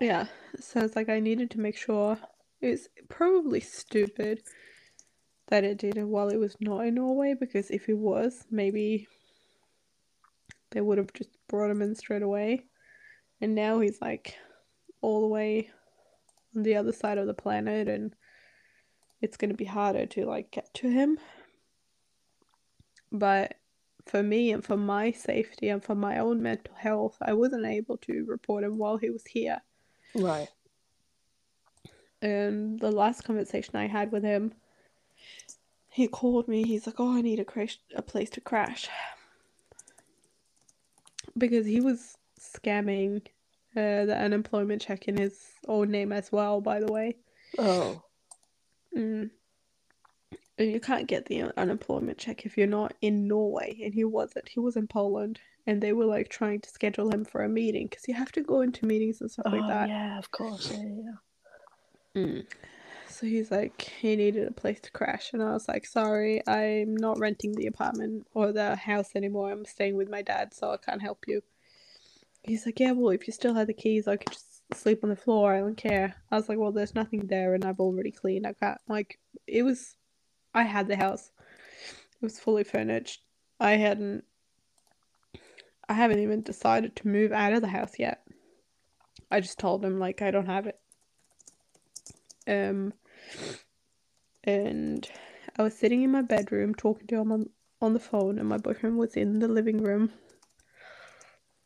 [0.00, 0.26] yeah
[0.58, 2.18] so it's like i needed to make sure
[2.60, 4.42] it's probably stupid
[5.48, 9.06] that it did it while it was not in norway because if it was maybe
[10.70, 12.64] they would have just brought him in straight away
[13.40, 14.36] and now he's like
[15.00, 15.68] all the way
[16.56, 18.14] on the other side of the planet and
[19.20, 21.18] it's going to be harder to like get to him
[23.12, 23.54] but
[24.06, 27.96] for me and for my safety and for my own mental health, I wasn't able
[27.98, 29.60] to report him while he was here.
[30.14, 30.48] right.
[32.22, 34.52] And the last conversation I had with him,
[35.88, 36.64] he called me.
[36.64, 38.88] He's like, "Oh, I need a crash, a place to crash,"
[41.36, 43.26] because he was scamming
[43.76, 46.60] uh, the unemployment check in his own name as well.
[46.60, 47.16] By the way,
[47.58, 48.02] Oh,
[48.96, 49.30] mm.
[50.60, 54.46] And you can't get the unemployment check if you're not in Norway, and he wasn't.
[54.50, 57.86] He was in Poland, and they were like trying to schedule him for a meeting
[57.88, 59.88] because you have to go into meetings and stuff Oh like that.
[59.88, 60.70] yeah, of course.
[60.70, 61.12] Yeah,
[62.14, 62.22] yeah.
[62.22, 62.46] Mm.
[63.08, 66.94] So he's like, he needed a place to crash, and I was like, sorry, I'm
[66.94, 69.50] not renting the apartment or the house anymore.
[69.50, 71.40] I'm staying with my dad, so I can't help you.
[72.42, 75.08] He's like, yeah, well, if you still had the keys, I could just sleep on
[75.10, 75.54] the floor.
[75.54, 76.16] I don't care.
[76.30, 78.46] I was like, well, there's nothing there, and I've already cleaned.
[78.46, 78.78] I can't.
[78.88, 79.96] Like, it was.
[80.54, 81.30] I had the house.
[82.20, 83.22] It was fully furnished.
[83.58, 84.24] I hadn't.
[85.88, 88.22] I haven't even decided to move out of the house yet.
[89.30, 90.78] I just told him like I don't have it.
[92.46, 92.92] Um,
[94.44, 95.08] and
[95.58, 98.56] I was sitting in my bedroom talking to him on, on the phone, and my
[98.56, 100.12] boyfriend was in the living room.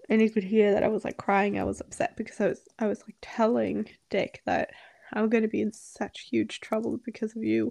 [0.08, 1.58] And he could hear that I was like crying.
[1.58, 4.70] I was upset because I was I was like telling Dick that
[5.12, 7.70] I'm gonna be in such huge trouble because of you.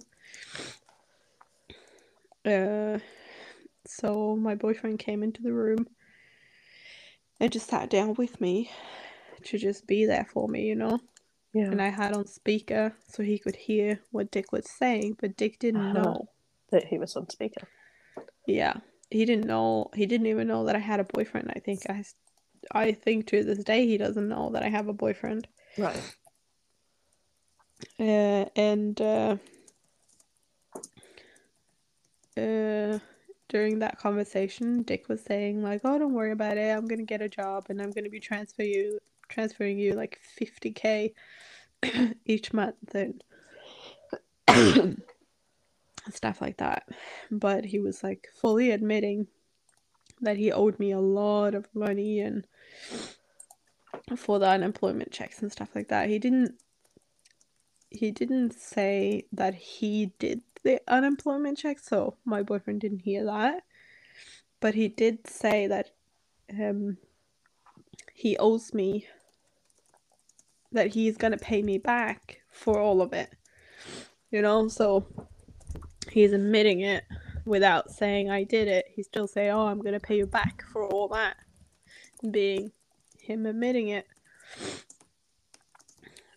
[2.46, 3.00] Uh,
[3.86, 5.88] so my boyfriend came into the room
[7.40, 8.70] and just sat down with me
[9.44, 11.00] to just be there for me, you know
[11.54, 11.70] Yeah.
[11.72, 15.60] and I had on speaker so he could hear what Dick was saying, but Dick
[15.60, 16.04] didn't Uh-huh.
[16.04, 16.30] know.
[16.72, 17.68] that he was on speaker.
[18.48, 18.76] Yeah,
[19.12, 19.90] he didn't know.
[19.94, 21.52] He didn't even know that I had a boyfriend.
[21.56, 22.04] I think I,
[22.72, 25.48] I think to this day he doesn't know that I have a boyfriend.
[25.78, 26.04] Right.
[28.00, 29.38] Uh, and uh,
[32.36, 36.76] during that conversation, Dick was saying like, "Oh, don't worry about it.
[36.76, 41.14] I'm gonna get a job, and I'm gonna be transfer you, transferring you like 50k
[42.26, 43.24] each month and
[46.12, 46.88] stuff like that."
[47.32, 49.28] But he was like fully admitting
[50.22, 52.48] that he owed me a lot of money and
[54.18, 56.10] for the unemployment checks and stuff like that.
[56.10, 56.56] He didn't
[57.90, 63.64] he didn't say that he did the unemployment check, so my boyfriend didn't hear that.
[64.60, 65.92] But he did say that
[66.60, 66.98] um
[68.14, 69.08] he owes me
[70.72, 73.32] that he's gonna pay me back for all of it.
[74.32, 75.06] You know, so
[76.12, 77.04] he's admitting it
[77.46, 78.86] without saying I did it.
[78.90, 81.38] He still say, "Oh, I'm gonna pay you back for all that,"
[82.32, 82.72] being
[83.20, 84.08] him admitting it.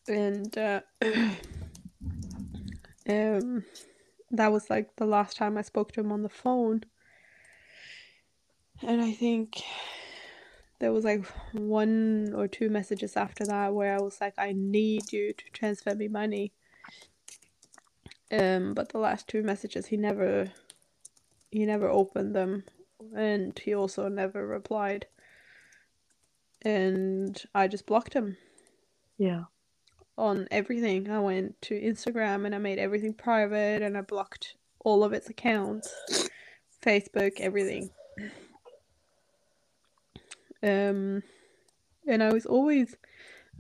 [0.09, 0.81] And uh,
[3.09, 3.65] um,
[4.31, 6.83] that was like the last time I spoke to him on the phone.
[8.83, 9.63] And I think
[10.79, 15.13] there was like one or two messages after that where I was like, I need
[15.13, 16.53] you to transfer me money.
[18.31, 20.53] Um, but the last two messages he never
[21.51, 22.65] he never opened them
[23.15, 25.07] and he also never replied.
[26.63, 28.37] And I just blocked him
[29.19, 29.45] Yeah.
[30.19, 31.11] On everything.
[31.11, 35.29] I went to Instagram and I made everything private and I blocked all of its
[35.29, 36.31] accounts,
[36.85, 37.91] Facebook, everything.
[40.63, 41.23] Um,
[42.07, 42.97] and I was always,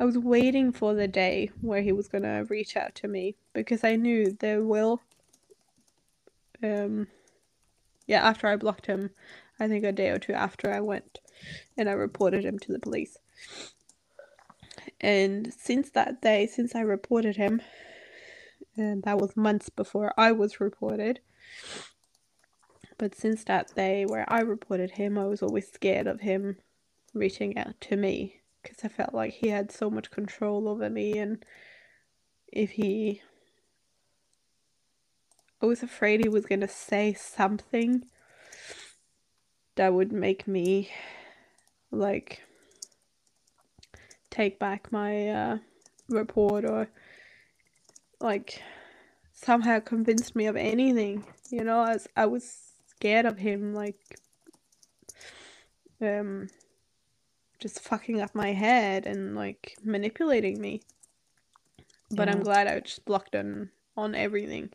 [0.01, 3.85] I was waiting for the day where he was gonna reach out to me because
[3.85, 5.03] I knew there will.
[6.63, 7.09] Um,
[8.07, 9.11] yeah, after I blocked him,
[9.59, 11.19] I think a day or two after I went
[11.77, 13.19] and I reported him to the police.
[15.01, 17.61] And since that day, since I reported him,
[18.76, 21.20] and that was months before I was reported.
[22.99, 26.57] But since that day where I reported him, I was always scared of him
[27.12, 31.18] reaching out to me because I felt like he had so much control over me,
[31.18, 31.45] and
[32.53, 33.22] if he.
[35.62, 38.05] I was afraid he was going to say something
[39.76, 40.91] that would make me
[41.91, 42.43] like
[44.37, 45.59] take back my uh,
[46.11, 46.89] report or
[48.20, 48.62] like
[49.32, 51.80] somehow convinced me of anything you know?
[51.80, 54.18] I was, I was scared of him like
[56.01, 56.49] um
[57.59, 60.82] just fucking up my head and like manipulating me.
[62.11, 64.70] But i'm glad i just blocked him on everything.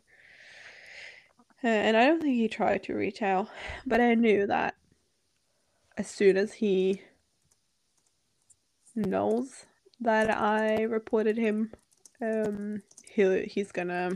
[1.64, 3.48] Uh, and i don't think he tried to reach out
[3.86, 4.74] but i knew that
[5.96, 7.00] as soon as he
[8.94, 9.66] knows
[10.00, 11.72] that I reported him,
[12.20, 14.10] um, he he's gonna,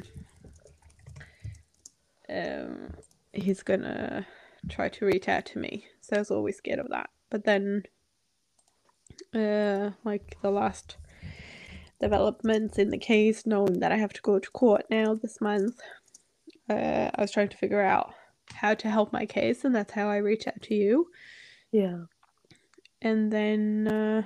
[2.28, 2.94] um,
[3.32, 4.26] he's gonna
[4.68, 5.86] try to reach out to me.
[6.00, 7.10] So I was always scared of that.
[7.30, 7.84] But then,
[9.34, 10.96] uh, like the last
[12.00, 15.80] developments in the case, knowing that I have to go to court now this month,
[16.68, 18.12] uh, I was trying to figure out
[18.54, 21.08] how to help my case, and that's how I reached out to you.
[21.72, 22.04] Yeah.
[23.02, 24.22] And then, uh,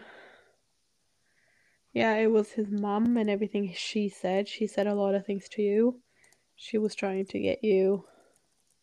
[1.92, 4.48] yeah, it was his mom and everything she said.
[4.48, 6.00] She said a lot of things to you.
[6.56, 8.04] she was trying to get you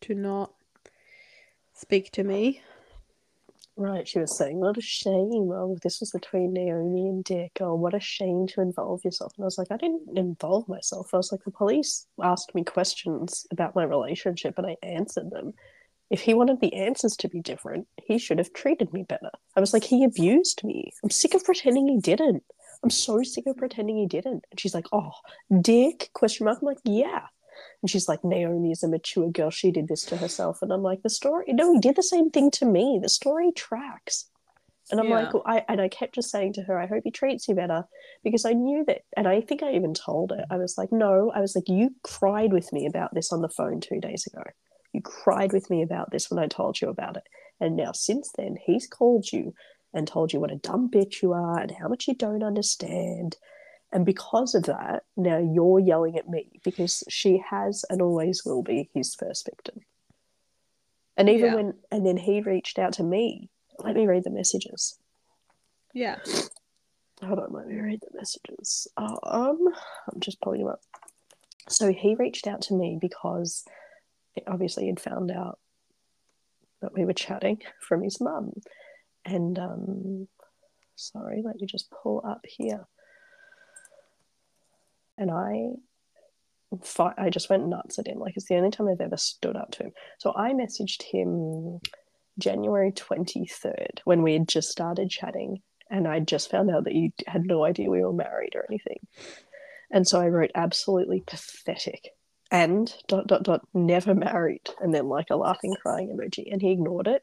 [0.02, 0.52] to not
[1.72, 2.60] speak to me.
[3.76, 5.52] Right, she was saying, What a shame.
[5.54, 7.52] Oh, this was between Naomi and Dick.
[7.60, 9.32] Oh, what a shame to involve yourself.
[9.36, 11.10] And I was like, I didn't involve myself.
[11.14, 15.52] I was like, the police asked me questions about my relationship and I answered them.
[16.10, 19.30] If he wanted the answers to be different, he should have treated me better.
[19.54, 20.90] I was like, he abused me.
[21.04, 22.42] I'm sick of pretending he didn't.
[22.82, 24.44] I'm so sick of pretending he didn't.
[24.50, 25.10] And she's like, Oh,
[25.60, 26.10] Dick?
[26.14, 26.58] Question mark.
[26.60, 27.26] I'm like, yeah.
[27.82, 29.50] And she's like, Naomi is a mature girl.
[29.50, 30.62] She did this to herself.
[30.62, 32.98] And I'm like, the story, no, he did the same thing to me.
[33.02, 34.26] The story tracks.
[34.90, 35.16] And I'm Yeah.
[35.16, 37.54] like, well, I and I kept just saying to her, I hope he treats you
[37.54, 37.84] better
[38.24, 39.02] because I knew that.
[39.16, 41.90] And I think I even told her, I was like, no, I was like, you
[42.04, 44.42] cried with me about this on the phone two days ago.
[44.92, 47.24] You cried with me about this when I told you about it.
[47.60, 49.52] And now, since then, he's called you
[49.98, 53.36] and told you what a dumb bitch you are and how much you don't understand.
[53.92, 58.62] And because of that, now you're yelling at me because she has and always will
[58.62, 59.80] be his first victim.
[61.16, 61.54] And even Yeah.
[61.54, 63.50] when, and then he reached out to me.
[63.80, 64.98] Let me read the messages.
[65.92, 66.18] Yeah.
[67.22, 68.86] Hold on, let me read the messages.
[68.96, 69.18] Um,
[70.12, 70.80] I'm just pulling them up.
[71.68, 73.64] So he reached out to me because
[74.46, 75.58] obviously he'd found out
[76.82, 78.52] that we were chatting from his mum.
[79.28, 80.28] And um,
[80.96, 82.86] sorry, let me just pull up here.
[85.18, 85.72] And I,
[86.82, 88.18] fi- I just went nuts at him.
[88.18, 89.92] Like it's the only time I've ever stood up to him.
[90.18, 91.80] So I messaged him
[92.38, 95.60] January 23rd when we had just started chatting
[95.90, 99.00] and I just found out that you had no idea we were married or anything.
[99.90, 102.10] And so I wrote absolutely pathetic
[102.50, 106.72] and dot dot dot never married and then like a laughing crying emoji and he
[106.72, 107.22] ignored it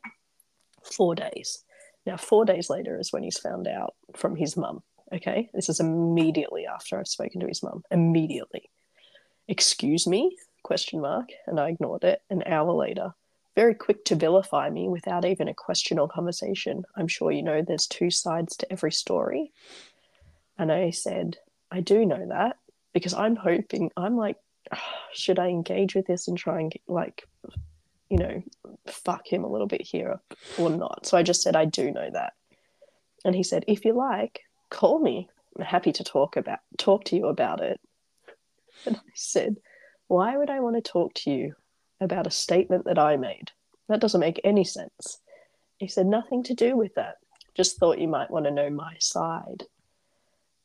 [0.84, 1.64] four days.
[2.06, 4.84] Now four days later is when he's found out from his mum.
[5.14, 7.84] Okay, this is immediately after I've spoken to his mum.
[7.91, 8.70] Immediately,
[9.47, 10.36] excuse me?
[10.64, 12.22] Question mark, and I ignored it.
[12.30, 13.14] An hour later,
[13.56, 16.86] very quick to vilify me without even a question or conversation.
[16.95, 19.51] I'm sure you know there's two sides to every story.
[20.58, 21.38] And I said,
[21.72, 22.58] I do know that
[22.93, 24.38] because I'm hoping, I'm like,
[25.14, 27.28] should I engage with this and try and get, like,
[28.10, 28.43] you know,
[28.88, 30.20] fuck him a little bit here
[30.58, 31.06] or not?
[31.06, 32.34] So I just said, I do know that.
[33.24, 35.30] And he said, if you like, call me.
[35.58, 37.80] I'm happy to talk about talk to you about it.
[38.86, 39.56] And I said,
[40.08, 41.56] why would I want to talk to you
[42.01, 43.51] about a statement that I made?
[43.88, 45.22] That doesn't make any sense.
[45.78, 47.16] He said, nothing to do with that.
[47.56, 49.64] Just thought you might want to know my side.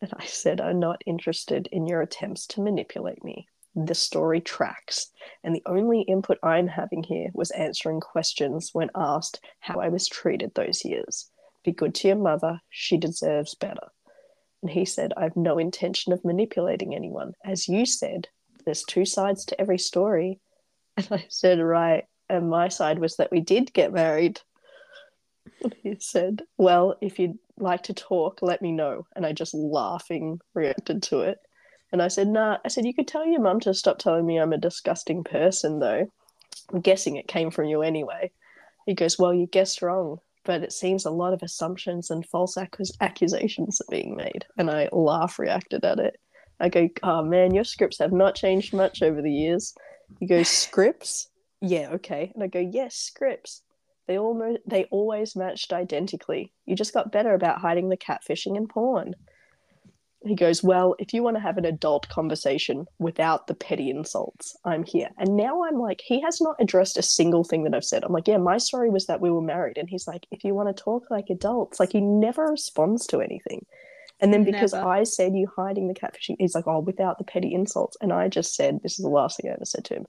[0.03, 3.47] And I said, I'm not interested in your attempts to manipulate me.
[3.75, 5.11] The story tracks,
[5.45, 10.09] and the only input I'm having here was answering questions when asked how I was
[10.09, 11.31] treated those years.
[11.65, 13.89] Be good to your mother, she deserves better.
[14.63, 17.33] And he said, I have no intention of manipulating anyone.
[17.45, 18.29] As you said,
[18.65, 20.41] there's two sides to every story.
[20.97, 22.05] And I said, Right.
[22.29, 24.41] And my side was that we did get married.
[25.63, 29.07] And he said, Well, if you'd like to talk, let me know.
[29.15, 31.39] And I just laughing reacted to it.
[31.93, 34.39] And I said, Nah, I said, You could tell your mum to stop telling me
[34.39, 36.11] I'm a disgusting person, though.
[36.73, 38.31] I'm guessing it came from you anyway.
[38.87, 42.57] He goes, Well, you guessed wrong, but it seems a lot of assumptions and false
[42.57, 44.47] accus- accusations are being made.
[44.57, 46.19] And I laugh reacted at it.
[46.61, 49.75] I go, Oh man, your scripts have not changed much over the years.
[50.19, 51.29] He goes, Scripts?
[51.61, 52.33] Yeah, okay.
[52.35, 53.63] And I go, Yes, scripts.
[54.07, 56.53] They almost they always matched identically.
[56.67, 59.15] You just got better about hiding the catfishing and porn.
[60.23, 64.55] He goes, Well, if you want to have an adult conversation without the petty insults,
[64.65, 65.09] I'm here.
[65.17, 68.05] And now I'm like, he has not addressed a single thing that I've said.
[68.05, 69.79] I'm like, Yeah, my story was that we were married.
[69.79, 73.21] And he's like, If you want to talk like adults, like he never responds to
[73.21, 73.65] anything.
[74.21, 74.87] And then because Never.
[74.87, 77.97] I said you hiding the catfishing, he's like, Oh, without the petty insults.
[78.03, 80.07] And I just said, This is the last thing I ever said to him.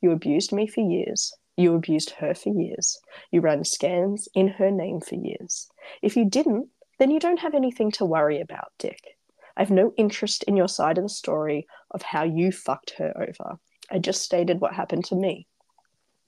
[0.00, 1.32] You abused me for years.
[1.56, 2.98] You abused her for years.
[3.30, 5.68] You ran scans in her name for years.
[6.02, 6.68] If you didn't,
[6.98, 9.15] then you don't have anything to worry about, Dick.
[9.56, 13.12] I have no interest in your side of the story of how you fucked her
[13.16, 13.58] over.
[13.90, 15.46] I just stated what happened to me.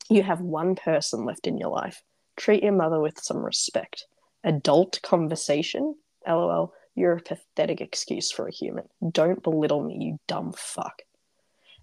[0.09, 2.03] You have one person left in your life.
[2.37, 4.07] Treat your mother with some respect.
[4.45, 5.95] Adult conversation?
[6.27, 8.85] LOL, you're a pathetic excuse for a human.
[9.11, 11.03] Don't belittle me, you dumb fuck.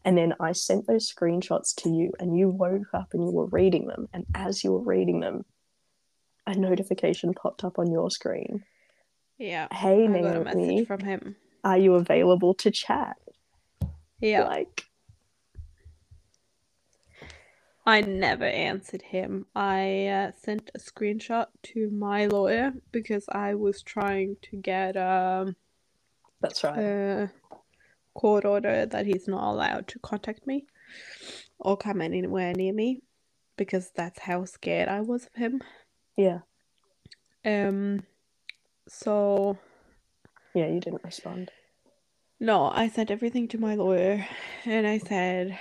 [0.04, 3.48] And then I sent those screenshots to you, and you woke up and you were
[3.48, 4.08] reading them.
[4.14, 5.46] And as you were reading them,
[6.48, 8.64] a notification popped up on your screen.
[9.38, 9.68] Yeah.
[9.72, 11.36] Hey, I got a Naomi, message from him.
[11.64, 13.18] are you available to chat?
[14.22, 14.44] Yeah.
[14.44, 14.86] Like,
[17.86, 19.48] I never answered him.
[19.56, 25.56] I uh, sent a screenshot to my lawyer because I was trying to get um,
[26.42, 26.78] that's right.
[26.80, 27.32] a
[28.16, 30.66] court order that he's not allowed to contact me.
[31.60, 33.02] or come anywhere near me
[33.58, 35.62] because that's how scared I was of him.
[36.18, 36.40] Yeah.
[37.46, 38.04] Um,
[38.88, 39.58] so
[40.54, 41.52] Yeah, you didn't respond.
[42.40, 44.26] no, I sent everything to my lawyer,
[44.66, 45.58] and I said,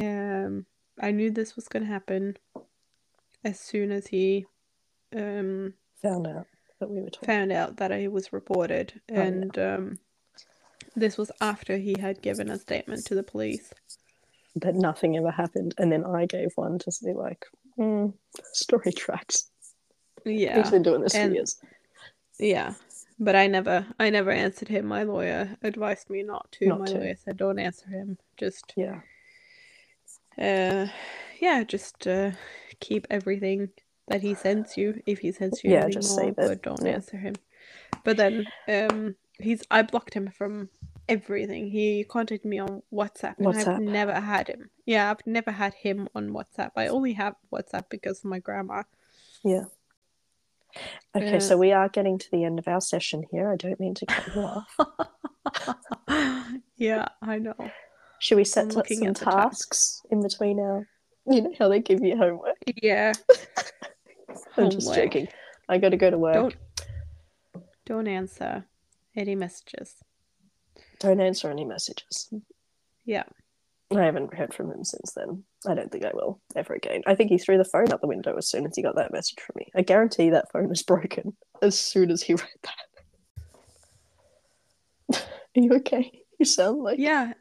[0.00, 0.66] um,
[1.00, 2.36] I knew this was gonna happen
[3.44, 4.46] as soon as he,
[5.14, 6.46] um, Found out
[6.80, 7.26] that we were talking.
[7.26, 9.22] found out that I was reported, Oh, yeah.
[9.22, 9.98] and um,
[10.94, 13.72] this was after he had given a statement to the police.
[14.56, 15.74] That nothing ever happened.
[15.76, 17.44] And then I gave one to be like,
[17.76, 18.06] hmm,
[18.54, 19.50] story tracks.
[20.24, 21.60] Yeah, He's been doing this and- for years.
[22.38, 22.74] Yeah,
[23.18, 24.86] but I never, I never answered him.
[24.86, 26.66] My lawyer advised me not to.
[26.66, 26.98] Not my to.
[26.98, 28.18] lawyer said, "Don't answer him.
[28.36, 29.00] Just, Yeah.
[30.38, 30.88] uh,
[31.40, 32.32] yeah, just uh,
[32.80, 33.70] keep everything
[34.08, 35.02] that he sends you.
[35.06, 36.48] If he sends you Yeah, anything just more, save it.
[36.48, 36.92] but don't Yeah.
[36.94, 37.34] answer him."
[38.04, 40.68] But then, um, he's I blocked him from
[41.08, 41.68] everything.
[41.70, 44.70] He contacted me on WhatsApp, and I've never had him.
[44.84, 46.70] Yeah, I've never had him on WhatsApp.
[46.76, 48.82] I only have WhatsApp because of my grandma.
[49.44, 49.64] Yeah.
[51.16, 51.38] Okay, Yeah.
[51.38, 53.50] so we are getting to the end of our session here.
[53.50, 54.76] I don't mean to cut you off.
[56.76, 57.54] yeah, I know.
[58.18, 59.16] Should we set some at the chat.
[59.16, 60.88] tasks in between our,
[61.26, 62.56] you know, how they give you homework?
[62.82, 63.12] Yeah.
[64.56, 65.28] I'm just joking.
[65.68, 66.34] I got to go to work.
[66.34, 66.56] Don't
[67.86, 68.66] don't answer
[69.14, 69.94] any messages.
[70.98, 72.32] Don't answer any messages.
[73.04, 73.24] Yeah.
[73.94, 75.44] I haven't heard from him since then.
[75.68, 77.02] I don't think I will ever again.
[77.06, 79.12] I think he threw the phone out the window as soon as he got that
[79.12, 79.66] message from me.
[79.76, 82.48] I guarantee that phone is broken as soon as he read
[85.08, 85.22] that.
[85.56, 86.10] Are you okay?
[86.38, 87.32] You sound like Yeah.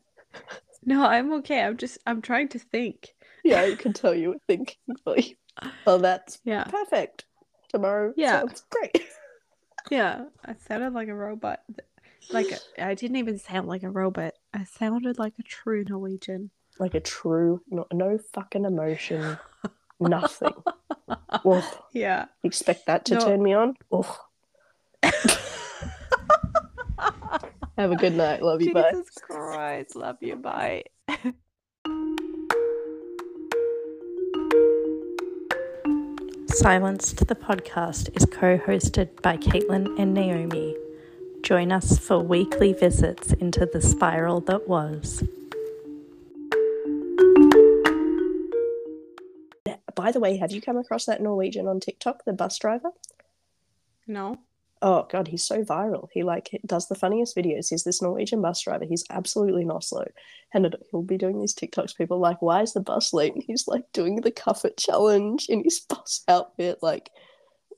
[0.85, 1.61] No, I'm okay.
[1.63, 3.09] I'm just I'm trying to think.
[3.43, 3.61] yeah.
[3.61, 4.77] I can tell you were thinking.
[5.05, 5.23] But
[5.85, 6.65] well, that's Yeah.
[6.65, 7.25] perfect.
[7.69, 8.39] Tomorrow Yeah.
[8.39, 9.01] sounds great.
[9.91, 10.25] Yeah.
[10.43, 11.59] I sounded like a robot.
[12.31, 14.33] Like a, I didn't even sound like a robot.
[14.55, 16.49] I sounded like a true Norwegian.
[16.79, 19.37] like a true, no, no fucking emotion,
[19.99, 20.53] nothing.
[21.43, 22.25] Oh, Yeah.
[22.43, 23.19] expect that to No.
[23.19, 23.75] turn me on?
[23.91, 24.19] Oh.
[27.77, 28.41] Have a good night.
[28.41, 28.73] Love you.
[28.73, 28.91] Bye.
[28.91, 29.95] Jesus Christ.
[29.97, 30.37] Love you.
[30.37, 30.83] Bye.
[36.47, 40.75] Silenced the podcast is co hosted by Caitlin and Naomi.
[41.45, 45.23] Join us for weekly visits into the spiral that was.
[49.93, 52.89] By the way, have you come across that Norwegian on TikTok, the bus driver?
[54.07, 54.39] No.
[54.81, 56.07] Oh god, he's so viral.
[56.11, 57.69] He like does the funniest videos.
[57.69, 58.85] He's this Norwegian bus driver.
[58.85, 60.05] He's absolutely not slow,
[60.51, 61.95] and he'll be doing these TikToks.
[61.95, 63.35] People are like, why is the bus late?
[63.35, 66.79] And he's like doing the Cuff It challenge in his bus outfit.
[66.81, 67.11] Like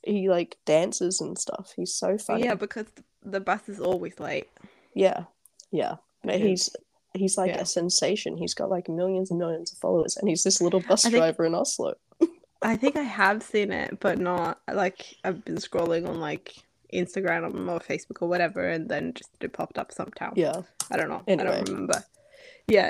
[0.03, 1.73] he like dances and stuff.
[1.75, 2.45] He's so funny.
[2.45, 2.85] Yeah, because
[3.31, 4.47] the bus is always late.
[4.93, 5.25] yeah,
[5.71, 5.95] yeah.
[6.23, 6.69] But he's
[7.13, 7.61] he's like Yeah.
[7.61, 8.37] a sensation.
[8.37, 11.45] He's got like millions and millions of followers, and he's this little bus think- driver
[11.45, 11.95] in Oslo.
[12.61, 16.55] I think I have seen it, but not like I've been scrolling on like
[16.93, 20.33] Instagram or Facebook or whatever, and then just it popped up sometime.
[20.35, 20.61] Yeah.
[20.91, 21.21] I don't know.
[21.27, 22.03] I don't remember.